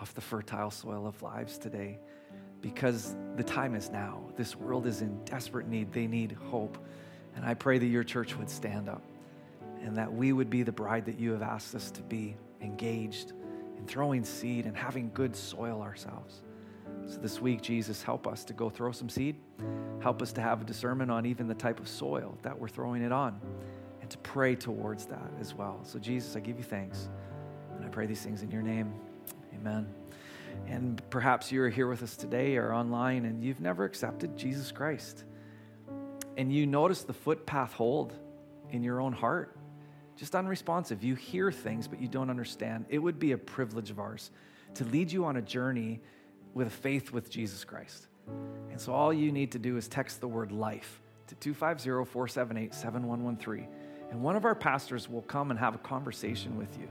off 0.00 0.14
the 0.14 0.20
fertile 0.20 0.70
soil 0.70 1.06
of 1.06 1.20
lives 1.22 1.58
today 1.58 1.98
because 2.60 3.16
the 3.36 3.44
time 3.44 3.74
is 3.74 3.90
now. 3.90 4.20
This 4.36 4.54
world 4.54 4.86
is 4.86 5.02
in 5.02 5.24
desperate 5.24 5.68
need. 5.68 5.92
They 5.92 6.06
need 6.06 6.32
hope. 6.32 6.78
And 7.36 7.44
I 7.44 7.54
pray 7.54 7.78
that 7.78 7.86
your 7.86 8.04
church 8.04 8.36
would 8.36 8.50
stand 8.50 8.88
up 8.88 9.02
and 9.82 9.96
that 9.96 10.12
we 10.12 10.32
would 10.32 10.50
be 10.50 10.62
the 10.62 10.72
bride 10.72 11.04
that 11.06 11.18
you 11.18 11.32
have 11.32 11.42
asked 11.42 11.74
us 11.74 11.90
to 11.92 12.02
be, 12.02 12.36
engaged 12.60 13.32
in 13.76 13.86
throwing 13.86 14.24
seed 14.24 14.66
and 14.66 14.76
having 14.76 15.10
good 15.14 15.34
soil 15.34 15.80
ourselves. 15.80 16.42
So 17.06 17.18
this 17.18 17.40
week, 17.40 17.62
Jesus, 17.62 18.02
help 18.02 18.26
us 18.26 18.44
to 18.44 18.52
go 18.52 18.68
throw 18.68 18.92
some 18.92 19.08
seed. 19.08 19.36
Help 20.00 20.20
us 20.20 20.32
to 20.32 20.40
have 20.40 20.60
a 20.60 20.64
discernment 20.64 21.10
on 21.10 21.26
even 21.26 21.46
the 21.46 21.54
type 21.54 21.80
of 21.80 21.88
soil 21.88 22.36
that 22.42 22.58
we're 22.58 22.68
throwing 22.68 23.02
it 23.02 23.12
on 23.12 23.40
and 24.00 24.10
to 24.10 24.18
pray 24.18 24.54
towards 24.54 25.06
that 25.06 25.30
as 25.40 25.54
well. 25.54 25.80
So, 25.84 25.98
Jesus, 25.98 26.36
I 26.36 26.40
give 26.40 26.58
you 26.58 26.64
thanks. 26.64 27.08
And 27.76 27.84
I 27.84 27.88
pray 27.88 28.06
these 28.06 28.20
things 28.20 28.42
in 28.42 28.50
your 28.50 28.62
name. 28.62 28.92
Amen. 29.54 29.86
And 30.66 31.02
perhaps 31.10 31.52
you're 31.52 31.68
here 31.68 31.88
with 31.88 32.02
us 32.02 32.16
today 32.16 32.56
or 32.56 32.72
online 32.72 33.24
and 33.24 33.42
you've 33.42 33.60
never 33.60 33.84
accepted 33.84 34.36
Jesus 34.36 34.72
Christ. 34.72 35.24
And 36.36 36.52
you 36.52 36.66
notice 36.66 37.02
the 37.02 37.12
footpath 37.12 37.72
hold 37.72 38.14
in 38.70 38.82
your 38.82 39.00
own 39.00 39.12
heart. 39.12 39.57
Just 40.18 40.34
unresponsive. 40.34 41.04
You 41.04 41.14
hear 41.14 41.52
things, 41.52 41.86
but 41.86 42.00
you 42.00 42.08
don't 42.08 42.28
understand. 42.28 42.86
It 42.88 42.98
would 42.98 43.20
be 43.20 43.32
a 43.32 43.38
privilege 43.38 43.90
of 43.90 44.00
ours 44.00 44.32
to 44.74 44.84
lead 44.86 45.12
you 45.12 45.24
on 45.24 45.36
a 45.36 45.42
journey 45.42 46.00
with 46.54 46.72
faith 46.72 47.12
with 47.12 47.30
Jesus 47.30 47.64
Christ. 47.64 48.08
And 48.70 48.80
so 48.80 48.92
all 48.92 49.12
you 49.12 49.30
need 49.30 49.52
to 49.52 49.60
do 49.60 49.76
is 49.76 49.86
text 49.86 50.20
the 50.20 50.26
word 50.26 50.50
life 50.50 51.00
to 51.28 51.36
250 51.36 52.10
478 52.10 52.74
7113. 52.74 53.68
And 54.10 54.20
one 54.20 54.34
of 54.34 54.44
our 54.44 54.56
pastors 54.56 55.08
will 55.08 55.22
come 55.22 55.52
and 55.52 55.60
have 55.60 55.76
a 55.76 55.78
conversation 55.78 56.58
with 56.58 56.76
you 56.80 56.88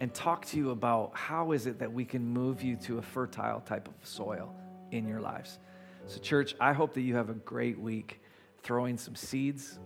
and 0.00 0.12
talk 0.12 0.44
to 0.46 0.58
you 0.58 0.70
about 0.70 1.12
how 1.14 1.52
is 1.52 1.66
it 1.66 1.78
that 1.78 1.90
we 1.90 2.04
can 2.04 2.22
move 2.22 2.62
you 2.62 2.76
to 2.76 2.98
a 2.98 3.02
fertile 3.02 3.60
type 3.60 3.88
of 3.88 3.94
soil 4.06 4.54
in 4.90 5.08
your 5.08 5.20
lives. 5.20 5.58
So, 6.06 6.18
church, 6.18 6.54
I 6.60 6.74
hope 6.74 6.92
that 6.94 7.00
you 7.00 7.16
have 7.16 7.30
a 7.30 7.34
great 7.34 7.78
week 7.78 8.20
throwing 8.62 8.98
some 8.98 9.14
seeds, 9.14 9.78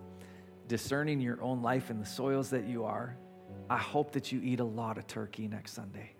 discerning 0.68 1.20
your 1.20 1.40
own 1.42 1.62
life 1.62 1.90
in 1.90 1.98
the 1.98 2.06
soils 2.06 2.50
that 2.50 2.66
you 2.66 2.84
are. 2.84 3.16
I 3.68 3.78
hope 3.78 4.12
that 4.12 4.32
you 4.32 4.40
eat 4.42 4.60
a 4.60 4.64
lot 4.64 4.98
of 4.98 5.06
turkey 5.06 5.48
next 5.48 5.72
Sunday 5.72 6.12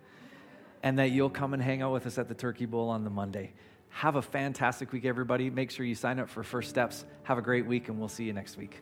and 0.83 0.99
that 0.99 1.11
you'll 1.11 1.29
come 1.29 1.53
and 1.53 1.63
hang 1.63 1.81
out 1.81 1.93
with 1.93 2.05
us 2.05 2.17
at 2.17 2.27
the 2.27 2.35
Turkey 2.35 2.65
Bowl 2.65 2.89
on 2.89 3.03
the 3.03 3.09
Monday. 3.09 3.53
Have 3.89 4.15
a 4.15 4.21
fantastic 4.21 4.91
week, 4.91 5.05
everybody. 5.05 5.49
Make 5.49 5.71
sure 5.71 5.85
you 5.85 5.95
sign 5.95 6.19
up 6.19 6.29
for 6.29 6.43
First 6.43 6.69
Steps. 6.69 7.05
Have 7.23 7.37
a 7.37 7.41
great 7.41 7.65
week, 7.65 7.89
and 7.89 7.99
we'll 7.99 8.09
see 8.09 8.25
you 8.25 8.33
next 8.33 8.57
week. 8.57 8.81